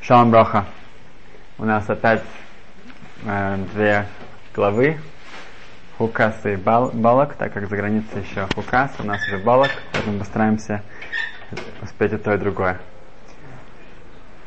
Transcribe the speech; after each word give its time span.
Шалом 0.00 0.30
Броха. 0.30 0.66
У 1.58 1.64
нас 1.64 1.88
опять 1.88 2.22
э, 3.24 3.58
две 3.72 4.06
главы. 4.54 4.98
Хукас 5.98 6.44
и 6.44 6.56
бал, 6.56 6.90
Балак, 6.92 7.34
так 7.34 7.54
как 7.54 7.68
за 7.68 7.76
границей 7.76 8.22
еще 8.22 8.46
Хукас, 8.54 8.90
у 8.98 9.02
нас 9.02 9.26
уже 9.26 9.38
Балак, 9.38 9.70
поэтому 9.92 10.18
постараемся 10.18 10.82
успеть 11.82 12.12
и 12.12 12.18
то, 12.18 12.34
и 12.34 12.38
другое. 12.38 12.78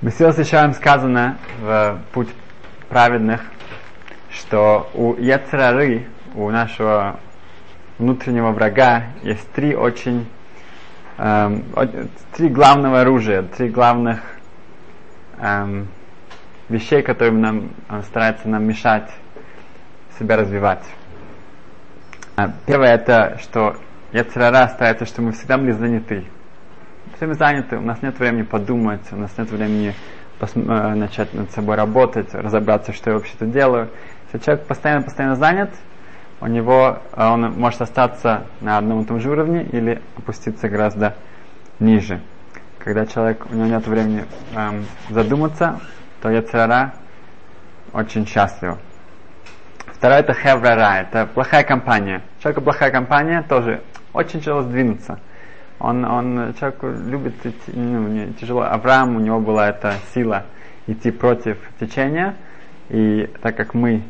Сегодня 0.02 0.30
встречаем 0.30 0.74
сказано 0.74 1.38
в 1.60 2.00
Путь 2.14 2.30
праведных, 2.88 3.42
что 4.32 4.90
у 4.94 5.16
Яцерары, 5.16 6.06
у 6.36 6.50
нашего 6.52 7.20
внутреннего 7.98 8.52
врага, 8.52 9.08
есть 9.24 9.52
три 9.54 9.76
очень 9.76 10.28
три 11.20 12.48
главного 12.48 13.02
оружия, 13.02 13.44
три 13.44 13.70
главных 13.70 14.22
эм, 15.38 15.88
вещей, 16.70 17.02
которые 17.02 17.34
нам 17.34 17.72
он 17.90 18.04
старается 18.04 18.48
нам 18.48 18.66
мешать 18.66 19.12
себя 20.18 20.38
развивать. 20.38 20.84
А, 22.38 22.54
первое 22.66 22.94
это, 22.94 23.38
что 23.42 23.76
Яцерара 24.14 24.68
старается, 24.70 25.06
что 25.06 25.22
мы 25.22 25.34
всегда 25.34 25.58
были 25.58 25.72
заняты. 25.72 26.26
Все 27.18 27.28
мы 27.28 27.34
заняты, 27.34 27.76
у 27.76 27.82
нас 27.82 28.02
нет 28.02 28.18
времени 28.18 28.44
подумать, 28.44 29.02
у 29.12 29.18
нас 29.18 29.38
нет 29.38 29.52
времени 29.52 29.94
пос- 30.40 30.96
начать 30.96 31.34
над 31.34 31.52
собой 31.52 31.76
работать, 31.76 32.34
разобраться, 32.34 32.94
что 32.94 33.10
я 33.10 33.18
вообще 33.18 33.34
тут 33.38 33.52
делаю. 33.52 33.90
Если 34.32 34.46
человек 34.46 34.68
постоянно-постоянно 34.68 35.36
занят, 35.36 35.72
у 36.42 36.48
него 36.48 37.00
он 37.16 37.52
может 37.54 37.82
остаться 37.82 38.46
на 38.62 38.78
одном 38.78 39.02
и 39.02 39.06
том 39.06 39.20
же 39.20 39.30
уровне 39.30 39.64
или 39.64 40.02
опуститься 40.18 40.70
гораздо 40.70 41.16
ниже. 41.80 42.22
Когда 42.80 43.06
человек, 43.06 43.46
у 43.52 43.56
него 43.56 43.68
нет 43.68 43.86
времени 43.88 44.26
эм, 44.56 44.86
задуматься, 45.10 45.80
то 46.22 46.30
Яцерара 46.30 46.94
очень 47.92 48.26
счастлив. 48.26 48.78
Второе 49.88 50.20
это 50.20 50.34
хеврара, 50.34 51.02
это 51.02 51.26
плохая 51.26 51.64
компания. 51.64 52.22
Человеку 52.40 52.62
плохая 52.62 52.90
компания 52.90 53.44
тоже 53.50 53.82
очень 54.14 54.40
тяжело 54.40 54.62
сдвинуться. 54.62 55.20
Он, 55.80 56.06
он, 56.06 56.54
человек 56.58 56.82
любит 56.84 57.46
идти, 57.46 57.72
ну, 57.74 58.34
тяжело. 58.34 58.62
Авраам, 58.62 59.18
у 59.18 59.20
него 59.20 59.40
была 59.40 59.70
эта 59.70 59.94
сила 60.14 60.46
идти 60.88 61.12
против 61.12 61.58
течения. 61.80 62.36
И 62.90 63.30
так 63.42 63.56
как 63.56 63.74
мы 63.74 64.04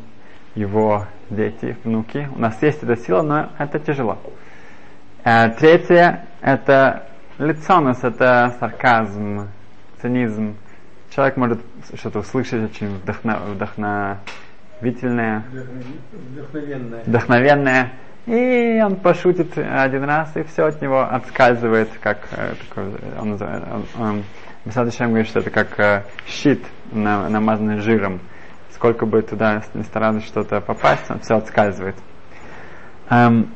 его 0.54 1.06
дети, 1.28 1.76
внуки, 1.84 2.28
у 2.34 2.38
нас 2.40 2.60
есть 2.62 2.82
эта 2.82 2.96
сила, 2.96 3.22
но 3.22 3.50
это 3.58 3.78
тяжело. 3.78 4.18
А, 5.22 5.48
третье, 5.50 6.26
это 6.40 7.06
лицонус, 7.38 8.02
это 8.02 8.54
сарказм, 8.58 9.48
цинизм. 10.00 10.56
Человек 11.10 11.36
может 11.36 11.60
что-то 11.94 12.20
услышать 12.20 12.70
очень 12.70 12.88
вдохно, 12.88 13.38
вдохновительное, 13.48 15.44
вдохновенное. 16.32 17.02
вдохновенное, 17.04 17.92
и 18.26 18.82
он 18.84 18.96
пошутит 18.96 19.56
один 19.58 20.04
раз, 20.04 20.36
и 20.36 20.42
все 20.44 20.66
от 20.66 20.80
него 20.80 21.00
отскальзывает, 21.02 21.88
как 22.00 22.28
э, 22.32 22.54
такой, 22.68 22.92
он, 23.18 23.32
он, 23.32 23.84
он, 23.98 24.24
Месадышем 24.64 25.08
говорит, 25.08 25.26
что 25.26 25.40
это 25.40 25.48
как 25.50 25.80
э, 25.80 26.02
щит, 26.26 26.62
на, 26.92 27.28
намазанный 27.30 27.78
жиром. 27.78 28.20
Сколько 28.80 29.04
бы 29.04 29.20
туда 29.20 29.62
не 29.74 29.82
старались 29.82 30.24
что-то 30.24 30.62
попасть, 30.62 31.10
он 31.10 31.20
все 31.20 31.36
отскальзывает. 31.36 31.96
Эм, 33.10 33.50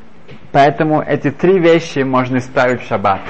поэтому 0.51 1.01
эти 1.01 1.31
три 1.31 1.57
вещи 1.57 2.03
можно 2.03 2.37
исправить 2.37 2.83
в 2.83 2.87
шаббат. 2.87 3.21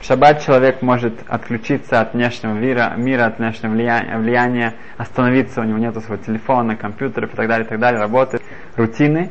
В 0.00 0.04
шаббат 0.04 0.44
человек 0.46 0.80
может 0.80 1.12
отключиться 1.26 2.00
от 2.00 2.14
внешнего 2.14 2.52
мира, 2.52 2.92
мира 2.96 3.26
от 3.26 3.38
внешнего 3.40 3.72
влияния, 3.72 4.16
влияния, 4.16 4.74
остановиться, 4.96 5.60
у 5.60 5.64
него 5.64 5.78
нет 5.78 5.92
своего 5.98 6.22
телефона, 6.22 6.76
компьютеров 6.76 7.34
и 7.34 7.36
так 7.36 7.48
далее, 7.48 7.66
и 7.66 7.68
так 7.68 7.80
далее, 7.80 8.00
работы, 8.00 8.38
рутины. 8.76 9.30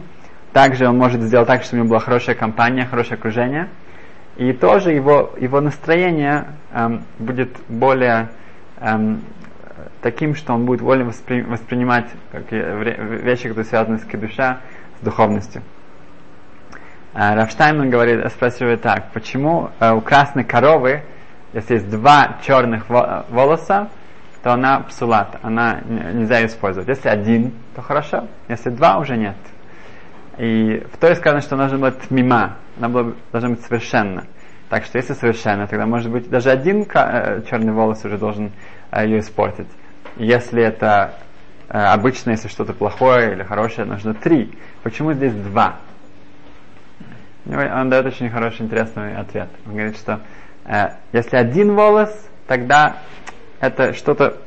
Также 0.51 0.89
он 0.89 0.97
может 0.97 1.21
сделать 1.21 1.47
так, 1.47 1.63
чтобы 1.63 1.77
у 1.77 1.83
него 1.85 1.91
была 1.91 2.01
хорошая 2.01 2.35
компания, 2.35 2.85
хорошее 2.85 3.17
окружение. 3.17 3.69
И 4.35 4.51
тоже 4.51 4.91
его, 4.91 5.31
его 5.39 5.61
настроение 5.61 6.47
эм, 6.73 7.05
будет 7.17 7.55
более 7.69 8.27
эм, 8.81 9.21
таким, 10.01 10.35
что 10.35 10.53
он 10.53 10.66
будет 10.66 10.81
более 10.81 11.06
воспри, 11.06 11.41
воспринимать 11.41 12.07
как 12.31 12.51
вещи, 12.51 13.44
которые 13.44 13.66
связаны 13.66 14.00
с 14.00 14.03
душа, 14.03 14.59
с 15.00 15.03
духовностью. 15.03 15.62
Э, 17.13 17.35
Рафштайнман 17.35 17.89
говорит, 17.89 18.25
спрашивает 18.31 18.81
так, 18.81 19.12
почему 19.12 19.72
э, 19.79 19.91
у 19.91 20.01
красной 20.01 20.44
коровы, 20.44 21.03
если 21.53 21.75
есть 21.75 21.89
два 21.89 22.38
черных 22.45 22.89
волоса, 22.89 23.89
то 24.44 24.53
она 24.53 24.81
псулат, 24.81 25.38
она 25.41 25.81
нельзя 25.81 26.45
использовать. 26.45 26.88
Если 26.88 27.09
один, 27.09 27.53
то 27.75 27.81
хорошо, 27.81 28.28
если 28.47 28.69
два, 28.69 28.97
уже 29.00 29.18
нет. 29.18 29.35
И 30.38 30.85
в 30.94 30.97
той 30.97 31.16
сказано, 31.16 31.41
что 31.41 31.57
нужно 31.57 31.78
быть 31.78 32.09
мима, 32.09 32.56
она 32.79 33.13
должна 33.31 33.50
быть 33.50 33.62
совершенно. 33.62 34.25
Так 34.69 34.85
что 34.85 34.97
если 34.97 35.13
совершенно, 35.13 35.68
тогда 35.68 35.85
может 35.85 36.12
быть 36.12 36.30
даже 36.30 36.52
один 36.52 36.85
э, 36.94 37.41
черный 37.50 37.74
волос 37.74 38.06
уже 38.06 38.18
должен 38.18 38.52
ее 38.96 39.19
испортить. 39.19 39.68
Если 40.18 40.62
это 40.62 41.16
обычно, 41.69 42.31
если 42.31 42.47
что-то 42.47 42.74
плохое 42.74 43.34
или 43.34 43.44
хорошее, 43.44 43.85
нужно 43.85 44.13
три. 44.13 44.52
Почему 44.81 45.13
здесь 45.13 45.34
два? 45.34 45.78
Он 47.46 47.90
дает 47.90 48.06
очень 48.06 48.30
хороший, 48.30 48.66
интересный 48.66 49.16
ответ. 49.16 49.50
Он 49.66 49.74
говорит, 49.74 49.97
что 49.97 50.19
э, 50.66 50.90
если 51.13 51.36
один 51.36 51.74
волос, 51.74 52.09
тогда 52.47 52.97
это 53.59 53.94
что-то 53.94 54.38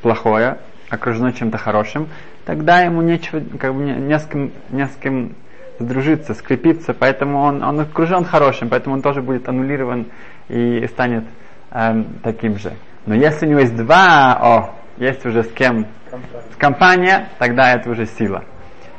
плохое, 0.00 0.58
окружено 0.88 1.32
чем-то 1.32 1.58
хорошим, 1.58 2.08
тогда 2.46 2.80
ему 2.80 3.02
нечего, 3.02 3.42
как 3.58 3.74
бы 3.74 3.82
не, 3.82 3.92
не, 3.92 4.18
с 4.18 4.24
кем, 4.26 4.52
не 4.70 4.86
с 4.86 4.96
кем 4.96 5.34
сдружиться, 5.80 6.34
скрепиться, 6.34 6.94
поэтому 6.94 7.40
он, 7.40 7.62
он 7.62 7.80
окружен 7.80 8.24
хорошим, 8.24 8.68
поэтому 8.68 8.96
он 8.96 9.02
тоже 9.02 9.22
будет 9.22 9.48
аннулирован 9.48 10.06
и 10.48 10.86
станет 10.88 11.24
эм, 11.72 12.06
таким 12.22 12.58
же. 12.58 12.72
Но 13.06 13.14
если 13.14 13.46
у 13.46 13.48
него 13.48 13.60
есть 13.60 13.74
два, 13.74 14.38
о, 14.40 14.74
есть 14.98 15.24
уже 15.24 15.42
с 15.42 15.48
кем, 15.48 15.86
с 16.52 16.56
компания, 16.56 17.28
тогда 17.38 17.72
это 17.72 17.90
уже 17.90 18.06
сила. 18.06 18.44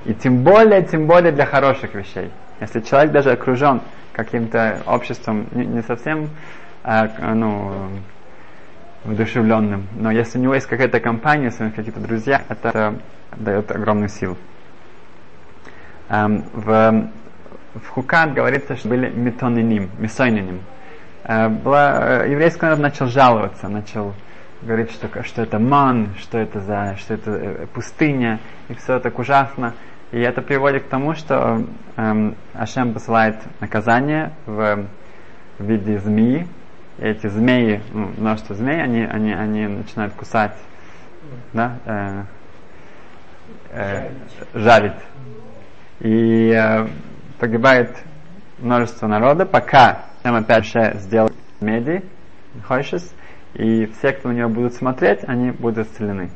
И 0.06 0.14
тем 0.14 0.44
более, 0.44 0.82
тем 0.82 1.06
более 1.06 1.32
для 1.32 1.46
хороших 1.46 1.94
вещей. 1.94 2.32
Если 2.60 2.82
человек 2.82 3.12
даже 3.12 3.32
окружен 3.32 3.82
каким-то 4.14 4.82
обществом 4.88 5.48
не, 5.52 5.66
не 5.66 5.82
совсем 5.84 6.30
э, 6.84 7.08
ну, 7.36 7.72
вдушевленным, 9.04 9.88
но 9.96 10.12
если 10.12 10.40
у 10.40 10.42
него 10.42 10.56
есть 10.56 10.68
какая-то 10.68 11.00
компания, 11.00 11.46
если 11.46 11.64
у 11.64 11.66
него 11.68 11.76
какие-то 11.76 12.00
друзья, 12.00 12.42
это 12.50 12.96
дает 13.36 13.72
огромную 13.72 14.10
силу. 14.10 14.38
Эм, 16.12 16.44
в, 16.52 17.10
в 17.76 17.88
Хукат 17.88 18.34
говорится, 18.34 18.76
что 18.76 18.90
были 18.90 19.10
метониним, 19.10 19.90
месойниним. 19.98 20.60
Э, 21.24 21.48
была, 21.48 22.24
э, 22.26 22.32
еврейский 22.32 22.60
народ 22.64 22.80
начал 22.80 23.06
жаловаться, 23.08 23.70
начал 23.70 24.14
говорить, 24.62 24.92
что, 24.92 25.24
что 25.24 25.42
это 25.42 25.58
ман, 25.58 26.10
что 26.20 26.38
это 26.38 26.60
за, 26.60 26.98
что 26.98 27.14
это 27.14 27.32
э, 27.32 27.66
пустыня, 27.74 28.42
и 28.68 28.74
все 28.74 29.00
так 29.00 29.18
ужасно. 29.20 29.74
И 30.12 30.20
это 30.20 30.42
приводит 30.42 30.84
к 30.84 30.88
тому, 30.90 31.16
что 31.16 31.64
эм, 31.96 32.36
Ашем 32.56 32.92
посылает 32.92 33.38
наказание 33.62 34.34
в, 34.46 34.86
в 35.60 35.64
виде 35.64 35.98
змеи. 35.98 36.46
И 36.98 37.06
эти 37.06 37.28
змеи, 37.28 37.82
ну, 37.94 38.12
множество 38.18 38.54
змей, 38.54 38.84
они, 38.84 39.06
они, 39.06 39.32
они 39.32 39.66
начинают 39.66 40.14
кусать, 40.16 40.58
да, 41.54 41.78
э, 41.86 42.24
э, 43.70 44.10
жарить. 44.54 45.00
И 46.02 46.52
э, 46.52 46.88
погибает 47.40 47.96
множество 48.60 49.08
народа, 49.08 49.46
пока 49.46 50.06
Ашем 50.24 50.36
опять 50.36 50.66
же 50.66 50.94
сделает 51.00 51.34
меди, 51.60 52.04
хойшес, 52.64 53.14
и 53.54 53.86
все, 53.98 54.14
кто 54.14 54.30
на 54.30 54.34
него 54.34 54.50
будут 54.50 54.74
смотреть, 54.74 55.20
они 55.28 55.52
будут 55.52 55.88
исцелены. 55.88 56.30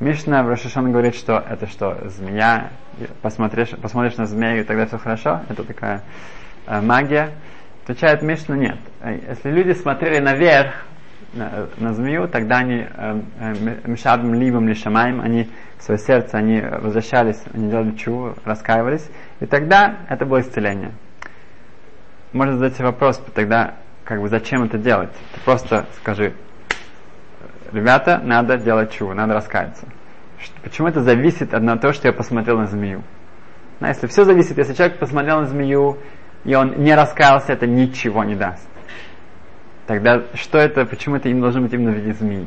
Мишна 0.00 0.42
в 0.42 0.48
Рошашон 0.48 0.90
говорит, 0.90 1.14
что 1.14 1.42
это 1.48 1.66
что, 1.66 2.08
змея, 2.08 2.70
посмотришь, 3.22 3.70
посмотришь 3.80 4.16
на 4.16 4.26
змею, 4.26 4.60
и 4.60 4.64
тогда 4.64 4.86
все 4.86 4.98
хорошо, 4.98 5.40
это 5.48 5.64
такая 5.64 6.02
э, 6.66 6.80
магия. 6.80 7.30
Отвечает 7.84 8.22
Мишна, 8.22 8.56
нет. 8.56 8.78
Если 9.28 9.50
люди 9.50 9.72
смотрели 9.72 10.18
наверх, 10.18 10.86
на, 11.34 11.68
на 11.78 11.92
змею, 11.92 12.28
тогда 12.28 12.58
они 12.58 12.86
мешадом 13.86 14.34
либом 14.34 14.68
лишамаем, 14.68 15.20
они 15.20 15.50
свое 15.78 15.98
сердце, 15.98 16.38
они 16.38 16.60
возвращались, 16.60 17.42
они 17.52 17.70
делали 17.70 17.92
чу, 17.92 18.34
раскаивались, 18.44 19.08
и 19.40 19.46
тогда 19.46 19.98
это 20.08 20.24
было 20.24 20.40
исцеление. 20.40 20.92
Можно 22.32 22.54
задать 22.54 22.74
себе 22.74 22.86
вопрос, 22.86 23.22
тогда 23.34 23.74
как 24.04 24.20
бы 24.20 24.28
зачем 24.28 24.64
это 24.64 24.78
делать? 24.78 25.12
Ты 25.34 25.40
просто 25.44 25.86
скажи, 26.00 26.34
ребята, 27.72 28.20
надо 28.22 28.56
делать 28.58 28.92
чего, 28.92 29.14
надо 29.14 29.34
раскаяться. 29.34 29.86
Почему 30.62 30.88
это 30.88 31.00
зависит 31.00 31.54
от 31.54 31.80
того, 31.80 31.92
что 31.92 32.08
я 32.08 32.12
посмотрел 32.12 32.58
на 32.58 32.66
змею? 32.66 33.02
Но 33.80 33.88
если 33.88 34.06
все 34.06 34.24
зависит, 34.24 34.58
если 34.58 34.74
человек 34.74 34.98
посмотрел 34.98 35.40
на 35.40 35.46
змею, 35.46 35.98
и 36.44 36.54
он 36.54 36.82
не 36.82 36.94
раскаялся, 36.94 37.52
это 37.52 37.66
ничего 37.66 38.24
не 38.24 38.34
даст. 38.34 38.68
Тогда 39.86 40.22
что 40.34 40.58
это, 40.58 40.84
почему 40.86 41.16
это 41.16 41.28
им 41.28 41.40
должно 41.40 41.62
быть 41.62 41.72
именно 41.72 41.90
в 41.90 41.94
виде 41.94 42.12
змеи? 42.12 42.46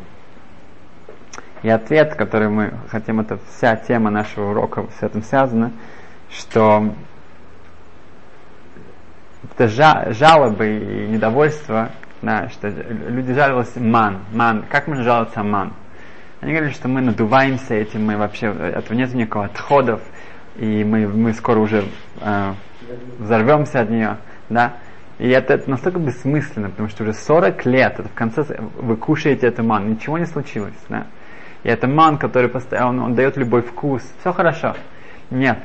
И 1.64 1.70
ответ, 1.70 2.16
который 2.16 2.50
мы 2.50 2.74
хотим, 2.90 3.20
это 3.20 3.40
вся 3.50 3.76
тема 3.76 4.12
нашего 4.12 4.52
урока 4.52 4.86
с 5.00 5.04
этим 5.04 5.24
связана, 5.24 5.72
что 6.30 6.94
это 9.56 9.68
жалобы 10.14 10.78
и 10.78 11.08
недовольство, 11.08 11.90
да, 12.22 12.50
что 12.50 12.70
люди 12.70 13.34
жаловались 13.34 13.76
ман, 13.76 14.20
ман. 14.34 14.66
Как 14.70 14.88
можно 14.88 15.04
жаловаться 15.04 15.44
ман? 15.44 15.74
Они 16.42 16.52
говорили, 16.52 16.74
что 16.74 16.88
мы 16.88 17.02
надуваемся 17.02 17.74
этим, 17.74 18.06
мы 18.06 18.18
вообще, 18.18 18.48
этого 18.48 18.96
нет 18.96 19.14
никакого 19.14 19.46
отходов, 19.46 20.02
и 20.56 20.84
мы, 20.84 21.08
мы 21.08 21.34
скоро 21.34 21.60
уже 21.60 21.86
э, 22.22 22.54
взорвемся 23.18 23.82
от 23.82 23.90
нее, 23.90 24.18
да. 24.50 24.74
И 25.20 25.28
это, 25.30 25.56
это 25.56 25.70
настолько 25.70 26.00
бессмысленно, 26.00 26.70
потому 26.70 26.90
что 26.90 27.04
уже 27.04 27.14
40 27.14 27.66
лет, 27.66 28.00
это 28.00 28.08
в 28.08 28.14
конце 28.14 28.44
вы 28.76 28.98
кушаете 28.98 29.48
эту 29.48 29.64
ман, 29.64 29.90
ничего 29.90 30.18
не 30.18 30.26
случилось, 30.26 30.78
да. 30.90 31.08
И 31.64 31.70
это 31.70 31.88
ман, 31.88 32.18
который 32.18 32.50
постоянно, 32.50 32.90
он, 32.90 33.00
он 33.00 33.16
дает 33.16 33.36
любой 33.36 33.62
вкус, 33.62 34.04
все 34.20 34.32
хорошо. 34.32 34.76
Нет, 35.32 35.58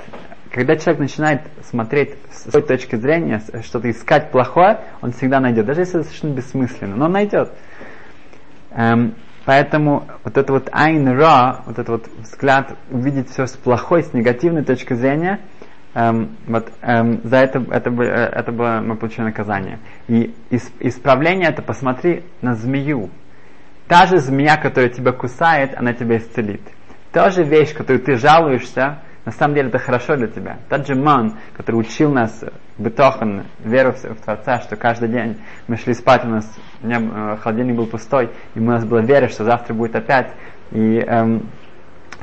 когда 0.50 0.76
человек 0.76 1.00
начинает 1.00 1.42
смотреть 1.64 2.16
с 2.30 2.50
той 2.50 2.62
точки 2.62 2.96
зрения, 2.96 3.42
что-то 3.62 3.90
искать 3.90 4.30
плохое, 4.30 4.80
он 5.02 5.12
всегда 5.12 5.38
найдет, 5.40 5.66
даже 5.66 5.80
если 5.80 6.00
это 6.00 6.08
совершенно 6.08 6.34
бессмысленно, 6.34 6.96
но 6.96 7.04
он 7.06 7.12
найдет. 7.12 7.52
Эм, 8.70 9.14
Поэтому 9.44 10.06
вот 10.22 10.36
это 10.36 10.52
вот 10.52 10.68
айн 10.72 11.08
ра, 11.08 11.62
вот 11.66 11.78
этот 11.78 11.88
вот 11.88 12.06
взгляд 12.18 12.76
увидеть 12.90 13.30
все 13.30 13.46
с 13.46 13.52
плохой, 13.52 14.04
с 14.04 14.12
негативной 14.12 14.64
точки 14.64 14.94
зрения, 14.94 15.40
эм, 15.94 16.36
вот 16.46 16.72
эм, 16.82 17.20
за 17.24 17.38
это, 17.38 17.64
это, 17.70 17.90
э, 17.90 18.04
это 18.04 18.52
было 18.52 18.80
мы 18.80 18.96
получили 18.96 19.24
наказание. 19.24 19.78
И 20.08 20.34
исправление 20.80 21.50
это 21.50 21.62
посмотри 21.62 22.24
на 22.40 22.54
змею. 22.54 23.10
Та 23.88 24.06
же 24.06 24.18
змея, 24.18 24.56
которая 24.56 24.90
тебя 24.90 25.12
кусает, 25.12 25.74
она 25.76 25.92
тебя 25.92 26.16
исцелит. 26.16 26.62
Та 27.12 27.30
же 27.30 27.44
вещь, 27.44 27.74
которую 27.74 28.02
ты 28.02 28.16
жалуешься, 28.16 29.00
на 29.24 29.32
самом 29.32 29.54
деле 29.54 29.68
это 29.68 29.78
хорошо 29.78 30.16
для 30.16 30.26
тебя. 30.26 30.58
Тот 30.68 30.86
же 30.86 30.94
ман, 30.94 31.38
который 31.54 31.76
учил 31.76 32.10
нас 32.10 32.42
бетохан, 32.78 33.44
веру 33.60 33.92
в, 33.92 34.02
в 34.02 34.20
Творца, 34.22 34.60
что 34.60 34.76
каждый 34.76 35.08
день 35.08 35.38
мы 35.68 35.76
шли 35.76 35.94
спать, 35.94 36.24
у 36.24 36.28
нас 36.28 36.58
не, 36.82 36.94
э, 36.94 37.36
холодильник 37.36 37.76
был 37.76 37.86
пустой, 37.86 38.30
и 38.54 38.58
у 38.58 38.64
нас 38.64 38.84
была 38.84 39.02
вера, 39.02 39.28
что 39.28 39.44
завтра 39.44 39.74
будет 39.74 39.94
опять. 39.94 40.32
И 40.72 40.98
эм, 40.98 41.50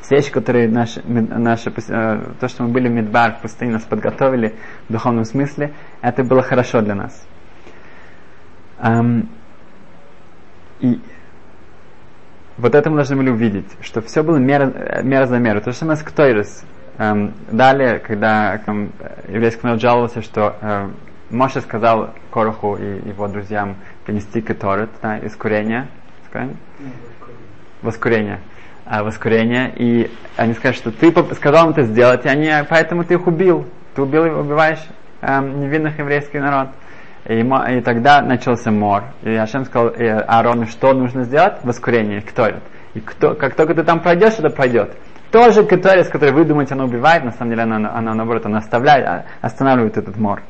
все 0.02 0.16
вещи, 0.16 0.32
которые 0.32 0.68
наши, 0.68 1.02
наши, 1.04 1.70
э, 1.70 2.34
то, 2.40 2.48
что 2.48 2.64
мы 2.64 2.70
были 2.70 2.88
в 2.88 2.92
Мидбар, 2.92 3.36
в 3.36 3.42
пустыне, 3.42 3.74
нас 3.74 3.84
подготовили 3.84 4.56
в 4.88 4.94
духовном 4.94 5.26
смысле, 5.26 5.74
это 6.02 6.24
было 6.24 6.42
хорошо 6.42 6.82
для 6.82 6.96
нас. 6.96 7.28
Эм, 8.80 9.30
и 10.80 11.00
вот 12.58 12.76
это 12.76 12.90
мы 12.90 12.98
должны 12.98 13.16
были 13.16 13.30
увидеть, 13.30 13.68
что 13.82 14.02
все 14.02 14.24
было 14.24 14.38
мера, 14.38 15.02
мера 15.04 15.26
за 15.26 15.40
меру. 15.40 15.62
То 15.62 15.72
же 15.72 15.78
самое 15.78 15.98
с 15.98 16.04
Ктойрес. 16.04 16.64
Эм, 16.98 17.34
далее, 17.52 18.00
когда 18.00 18.62
эм, 18.68 18.92
еврейский 19.28 19.62
народ 19.64 19.82
жаловался, 19.82 20.22
что 20.22 20.58
э, 20.62 20.90
Моше 21.30 21.62
сказал 21.62 22.14
Короху 22.32 22.76
и 22.76 23.08
его 23.08 23.28
друзьям 23.28 23.78
принести 24.06 24.42
кеторет, 24.42 24.90
да, 25.02 25.18
из 25.18 25.36
курения, 25.36 25.88
воскурение, 27.82 28.40
а, 28.86 29.04
воскурение, 29.04 29.74
и 29.76 30.12
они 30.36 30.54
сказали, 30.54 30.76
что 30.76 30.92
ты 30.92 31.14
сказал 31.36 31.66
им 31.66 31.72
это 31.72 31.84
сделать, 31.84 32.26
и 32.26 32.30
они, 32.30 32.52
поэтому 32.70 33.04
ты 33.04 33.16
их 33.16 33.28
убил, 33.28 33.66
ты 33.96 34.02
убил 34.02 34.26
и 34.26 34.30
убиваешь 34.30 34.84
эм, 35.22 35.62
невинных 35.62 36.00
еврейский 36.00 36.40
народ. 36.40 36.70
И, 37.26 37.40
и 37.40 37.82
тогда 37.82 38.22
начался 38.22 38.72
мор. 38.72 39.04
И 39.24 39.36
Ашем 39.36 39.66
сказал 39.66 39.90
и 39.90 40.06
Аарону, 40.06 40.66
что 40.66 40.94
нужно 40.94 41.24
сделать? 41.24 41.58
Воскурение, 41.64 42.22
кто 42.22 42.48
И 42.94 43.00
кто, 43.02 43.36
как 43.36 43.56
только 43.56 43.76
ты 43.76 43.84
там 43.84 44.00
пройдешь, 44.00 44.34
это 44.40 44.50
пройдет. 44.50 44.96
Тоже 45.32 45.64
кеторис, 45.64 46.08
который 46.08 46.32
вы 46.32 46.44
думаете, 46.44 46.74
она 46.74 46.86
убивает, 46.86 47.24
на 47.24 47.32
самом 47.32 47.52
деле 47.52 47.64
она, 47.64 47.94
она 47.94 48.16
наоборот, 48.16 48.46
она 48.46 48.58
оставляет, 48.60 49.06
а, 49.06 49.26
останавливает 49.42 49.98
этот 49.98 50.18
мор. 50.18 50.42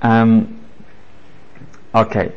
Эм, 0.00 0.48
окей. 1.92 2.32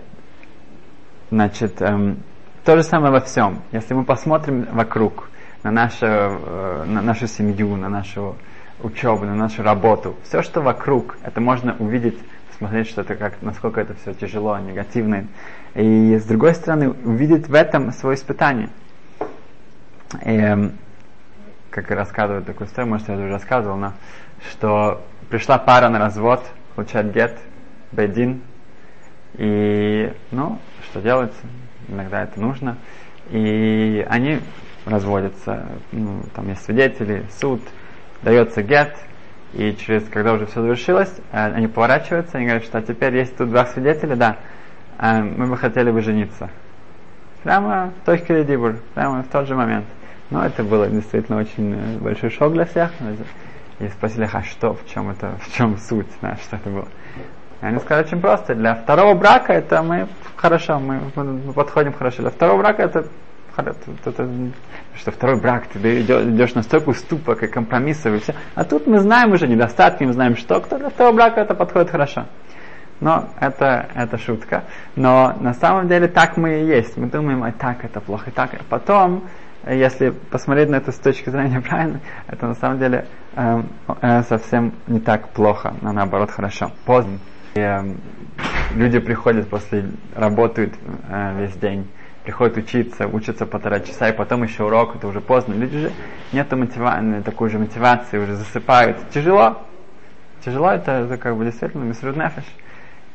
Значит, 1.31 1.81
эм, 1.81 2.18
то 2.63 2.77
же 2.77 2.83
самое 2.83 3.12
во 3.12 3.19
всем. 3.19 3.62
Если 3.71 3.94
мы 3.94 4.06
посмотрим 4.06 4.68
вокруг, 4.71 5.30
на 5.63 5.71
нашу, 5.71 6.06
э, 6.06 6.83
на 6.88 7.01
нашу 7.01 7.27
семью, 7.27 7.75
на 7.75 7.89
нашу 7.89 8.38
учебу, 8.81 9.25
на 9.25 9.36
нашу 9.36 9.63
работу, 9.63 10.15
все, 10.24 10.42
что 10.42 10.62
вокруг, 10.62 11.18
это 11.24 11.42
можно 11.42 11.75
увидеть, 11.80 12.18
посмотреть, 12.50 12.88
что 12.88 13.01
это 13.01 13.15
как, 13.15 13.42
насколько 13.42 13.81
это 13.81 13.95
все 13.95 14.13
тяжело, 14.13 14.57
негативно. 14.60 15.27
И 15.75 16.18
с 16.18 16.24
другой 16.24 16.56
стороны, 16.56 16.92
увидеть 16.92 17.48
в 17.48 17.54
этом 17.54 17.92
свое 17.92 18.15
испытание. 18.15 18.69
И, 20.24 20.30
эм, 20.30 20.74
как 21.69 21.92
рассказывают 21.92 22.45
такую 22.45 22.68
историю, 22.68 22.92
может, 22.92 23.09
я 23.09 23.16
уже 23.16 23.30
рассказывал, 23.30 23.77
но 23.77 23.94
что 24.51 25.01
пришла 25.30 25.57
пара 25.57 25.89
на 25.89 26.00
развод, 26.00 26.45
получает 26.75 27.12
гет, 27.12 27.38
бедин, 27.92 28.42
и, 29.33 30.13
ну, 30.31 30.59
что 30.89 31.01
делать, 31.01 31.33
иногда 31.88 32.24
это 32.24 32.39
нужно, 32.39 32.77
и 33.30 34.06
они 34.09 34.39
разводятся, 34.85 35.65
ну, 35.91 36.24
там 36.35 36.50
есть 36.50 36.63
свидетели, 36.63 37.25
суд, 37.39 37.62
дается 38.21 38.63
гет, 38.63 38.95
и 39.53 39.75
через, 39.75 40.03
когда 40.09 40.33
уже 40.33 40.45
все 40.47 40.62
завершилось, 40.62 41.13
э, 41.31 41.53
они 41.53 41.68
поворачиваются 41.68 42.39
и 42.39 42.44
говорят, 42.44 42.63
что 42.63 42.80
а 42.80 42.81
теперь 42.81 43.15
есть 43.15 43.38
тут 43.38 43.50
два 43.50 43.65
свидетеля, 43.65 44.15
да, 44.15 44.38
э, 45.00 45.21
мы 45.21 45.47
бы 45.47 45.57
хотели 45.57 45.91
бы 45.91 46.01
жениться. 46.01 46.50
Прямо 47.44 47.91
в 48.01 48.06
точке 48.06 48.44
Дибур, 48.44 48.77
прямо 48.95 49.21
в 49.21 49.27
тот 49.27 49.47
же 49.47 49.56
момент. 49.56 49.85
Но 50.30 50.44
это 50.44 50.63
было 50.63 50.88
действительно 50.88 51.39
очень 51.39 51.74
э, 51.74 51.97
большой 52.00 52.31
шок 52.31 52.53
для 52.53 52.65
всех. 52.65 52.91
И 53.80 53.88
спросили, 53.89 54.27
а 54.31 54.41
что, 54.41 54.74
в 54.74 54.88
чем 54.88 55.09
это, 55.09 55.38
в 55.41 55.56
чем 55.56 55.77
суть, 55.77 56.07
да, 56.21 56.38
что 56.38 56.56
это 56.56 56.69
было. 56.69 56.88
Они 57.63 57.80
сказали 57.80 58.06
очень 58.06 58.19
просто. 58.19 58.56
Для 58.56 58.75
второго 58.75 59.13
брака 59.13 59.54
это 59.54 59.81
мы 59.81 60.07
хорошо, 60.36 60.80
мы, 60.80 61.00
мы 61.15 61.54
подходим 61.54 61.94
хорошо. 61.94 62.21
Для 62.21 62.31
второго 62.31 62.60
брака 62.60 62.83
это 62.83 63.06
что 64.98 65.12
второй 65.12 65.39
брак, 65.39 65.68
ты 65.68 66.01
идешь, 66.01 66.24
идешь 66.24 66.56
на 66.56 66.63
стойку 66.63 66.89
уступок 66.92 67.44
и 67.44 67.48
компромиссов 67.48 68.15
и 68.15 68.19
все. 68.19 68.36
А 68.56 68.63
тут 68.63 68.88
мы 68.88 69.00
знаем 69.00 69.31
уже 69.31 69.48
недостатки, 69.48 70.04
мы 70.04 70.13
знаем, 70.13 70.36
что 70.36 70.60
кто 70.60 70.80
для 70.80 70.89
второго 70.89 71.15
брака 71.15 71.42
это 71.42 71.54
подходит 71.54 71.92
хорошо. 71.92 72.25
Но 73.00 73.30
это, 73.39 73.88
это 73.94 74.18
шутка. 74.18 74.63
Но 74.95 75.36
на 75.39 75.54
самом 75.54 75.88
деле 75.88 76.07
так 76.07 76.36
мы 76.36 76.61
и 76.61 76.66
есть. 76.66 76.97
Мы 76.97 77.07
думаем, 77.07 77.44
а 77.44 77.52
так 77.52 77.85
это 77.85 78.02
плохо, 78.02 78.31
и 78.31 78.33
так. 78.33 78.56
А 78.56 78.64
потом 78.69 79.23
если 79.68 80.09
посмотреть 80.09 80.69
на 80.69 80.76
это 80.76 80.92
с 80.92 80.97
точки 80.97 81.30
зрения 81.30 81.61
правильно, 81.61 82.02
это 82.28 82.47
на 82.47 82.56
самом 82.56 82.80
деле 82.80 83.06
э, 83.35 83.64
э, 84.02 84.23
совсем 84.23 84.73
не 84.88 84.99
так 84.99 85.30
плохо, 85.30 85.73
но 85.81 85.94
наоборот 85.94 86.31
хорошо. 86.31 86.71
Поздно. 86.85 87.19
И, 87.56 87.60
э, 87.60 87.95
люди 88.76 89.00
приходят 89.00 89.48
после, 89.50 89.86
работают 90.16 90.74
э, 91.10 91.36
весь 91.40 91.56
день, 91.56 91.88
приходят 92.24 92.57
учиться, 92.57 93.07
учатся 93.07 93.45
полтора 93.45 93.80
часа, 93.80 94.10
и 94.10 94.14
потом 94.14 94.44
еще 94.44 94.64
урок, 94.64 94.95
это 94.95 95.07
уже 95.07 95.22
поздно. 95.22 95.54
Люди 95.54 95.78
же 95.78 95.92
нет 96.31 96.52
мотива- 96.52 97.22
такой 97.24 97.50
же 97.50 97.60
мотивации, 97.60 98.18
уже 98.18 98.36
засыпают. 98.36 98.98
Тяжело. 99.12 99.62
Тяжело 100.44 100.72
это, 100.72 100.92
это 100.92 101.18
как 101.18 101.38
бы 101.38 101.45
действительно 101.45 101.83
мисрud 101.83 102.18
нефеш. 102.18 102.45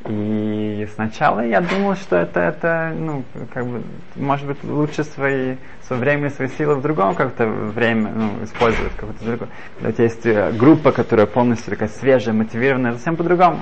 И 0.06 0.88
сначала 0.94 1.40
я 1.40 1.60
думал, 1.60 1.96
что 1.96 2.16
это, 2.16 2.40
это 2.40 2.94
ну, 2.96 3.24
как 3.52 3.66
бы, 3.66 3.82
может 4.14 4.46
быть, 4.46 4.62
лучше 4.62 5.02
свои, 5.02 5.56
свое 5.82 6.00
время 6.00 6.28
и 6.28 6.30
свои 6.30 6.48
силы 6.48 6.76
в 6.76 6.82
другом 6.82 7.16
как-то 7.16 7.46
время 7.46 8.12
ну, 8.14 8.44
использовать, 8.44 8.94
какое-то 8.94 9.24
другое. 9.24 9.48
Когда 9.74 9.88
у 9.88 9.92
тебя 9.92 10.04
есть 10.04 10.24
э, 10.24 10.52
группа, 10.52 10.92
которая 10.92 11.26
полностью 11.26 11.70
такая 11.70 11.88
свежая, 11.88 12.32
мотивированная, 12.32 12.92
совсем 12.92 13.16
по-другому. 13.16 13.58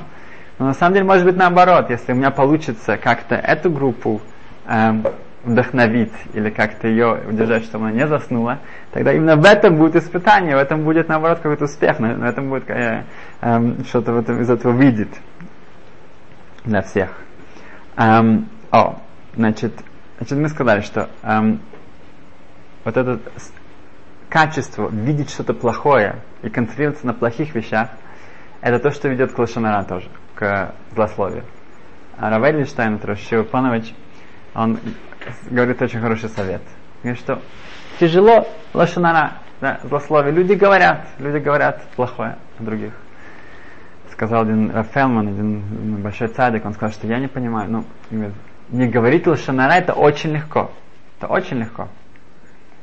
Но 0.58 0.66
на 0.66 0.74
самом 0.74 0.94
деле 0.94 1.04
может 1.04 1.24
быть 1.24 1.36
наоборот, 1.36 1.90
если 1.90 2.12
у 2.12 2.16
меня 2.16 2.30
получится 2.30 2.96
как-то 2.96 3.34
эту 3.34 3.70
группу 3.70 4.22
эм, 4.66 5.04
вдохновить 5.44 6.12
или 6.32 6.50
как-то 6.50 6.88
ее 6.88 7.20
удержать, 7.28 7.64
чтобы 7.64 7.86
она 7.86 7.94
не 7.94 8.06
заснула, 8.06 8.58
тогда 8.92 9.12
именно 9.12 9.36
в 9.36 9.44
этом 9.44 9.76
будет 9.76 9.96
испытание, 9.96 10.56
в 10.56 10.58
этом 10.58 10.82
будет 10.82 11.08
наоборот 11.08 11.38
какой-то 11.38 11.64
успех, 11.64 11.98
в 12.00 12.22
этом 12.22 12.48
будет 12.48 12.68
э, 12.70 13.04
э, 13.42 13.82
что-то 13.88 14.12
в 14.12 14.18
этом, 14.18 14.40
из 14.40 14.50
этого 14.50 14.72
видит 14.72 15.08
для 16.64 16.82
всех. 16.82 17.10
Um, 17.96 18.46
о, 18.70 18.98
значит, 19.36 19.72
значит, 20.18 20.38
мы 20.38 20.48
сказали, 20.48 20.80
что 20.82 21.08
um, 21.22 21.60
вот 22.84 22.96
это 22.96 23.20
качество 24.28 24.88
видеть 24.90 25.30
что-то 25.30 25.54
плохое 25.54 26.16
и 26.42 26.50
концентрироваться 26.50 27.06
на 27.06 27.14
плохих 27.14 27.54
вещах, 27.54 27.90
это 28.68 28.78
то, 28.78 28.90
что 28.90 29.08
ведет 29.08 29.32
к 29.32 29.38
лошанара 29.38 29.84
тоже, 29.84 30.08
к 30.34 30.74
злословию. 30.94 31.44
А 32.18 32.30
Равель 32.30 32.60
Лиштайн, 32.60 32.98
Рашив 33.02 33.48
Панович, 33.48 33.94
он 34.54 34.78
говорит 35.50 35.80
очень 35.82 36.00
хороший 36.00 36.28
совет. 36.30 36.62
Говорит, 37.02 37.20
что 37.20 37.42
тяжело 38.00 38.46
лошанара, 38.74 39.34
да, 39.60 39.80
злословие. 39.84 40.32
Люди 40.32 40.54
говорят, 40.54 41.06
люди 41.18 41.38
говорят 41.38 41.82
плохое 41.94 42.36
о 42.58 42.62
других 42.62 42.92
сказал 44.16 44.42
один 44.42 44.70
Рафелман, 44.70 45.28
один 45.28 45.96
большой 46.02 46.28
цадик, 46.28 46.64
он 46.64 46.72
сказал, 46.72 46.92
что 46.92 47.06
я 47.06 47.18
не 47.18 47.28
понимаю, 47.28 47.70
ну, 48.10 48.32
не 48.70 48.88
говорить 48.88 49.26
лошанара 49.26 49.72
это 49.72 49.92
очень 49.92 50.32
легко. 50.32 50.70
Это 51.18 51.26
очень 51.26 51.58
легко. 51.58 51.88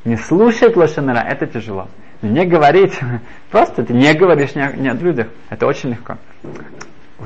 Не 0.06 0.16
слушать 0.16 0.76
лошанара 0.76 1.26
это 1.28 1.48
тяжело. 1.48 1.88
Не 2.28 2.46
говорить, 2.46 3.00
просто 3.52 3.84
ты 3.84 3.94
не 3.94 4.14
говоришь 4.14 4.56
не, 4.56 4.72
не 4.78 4.90
о 4.90 4.94
людях, 4.94 5.28
это 5.50 5.68
очень 5.68 5.92
легко. 5.92 6.18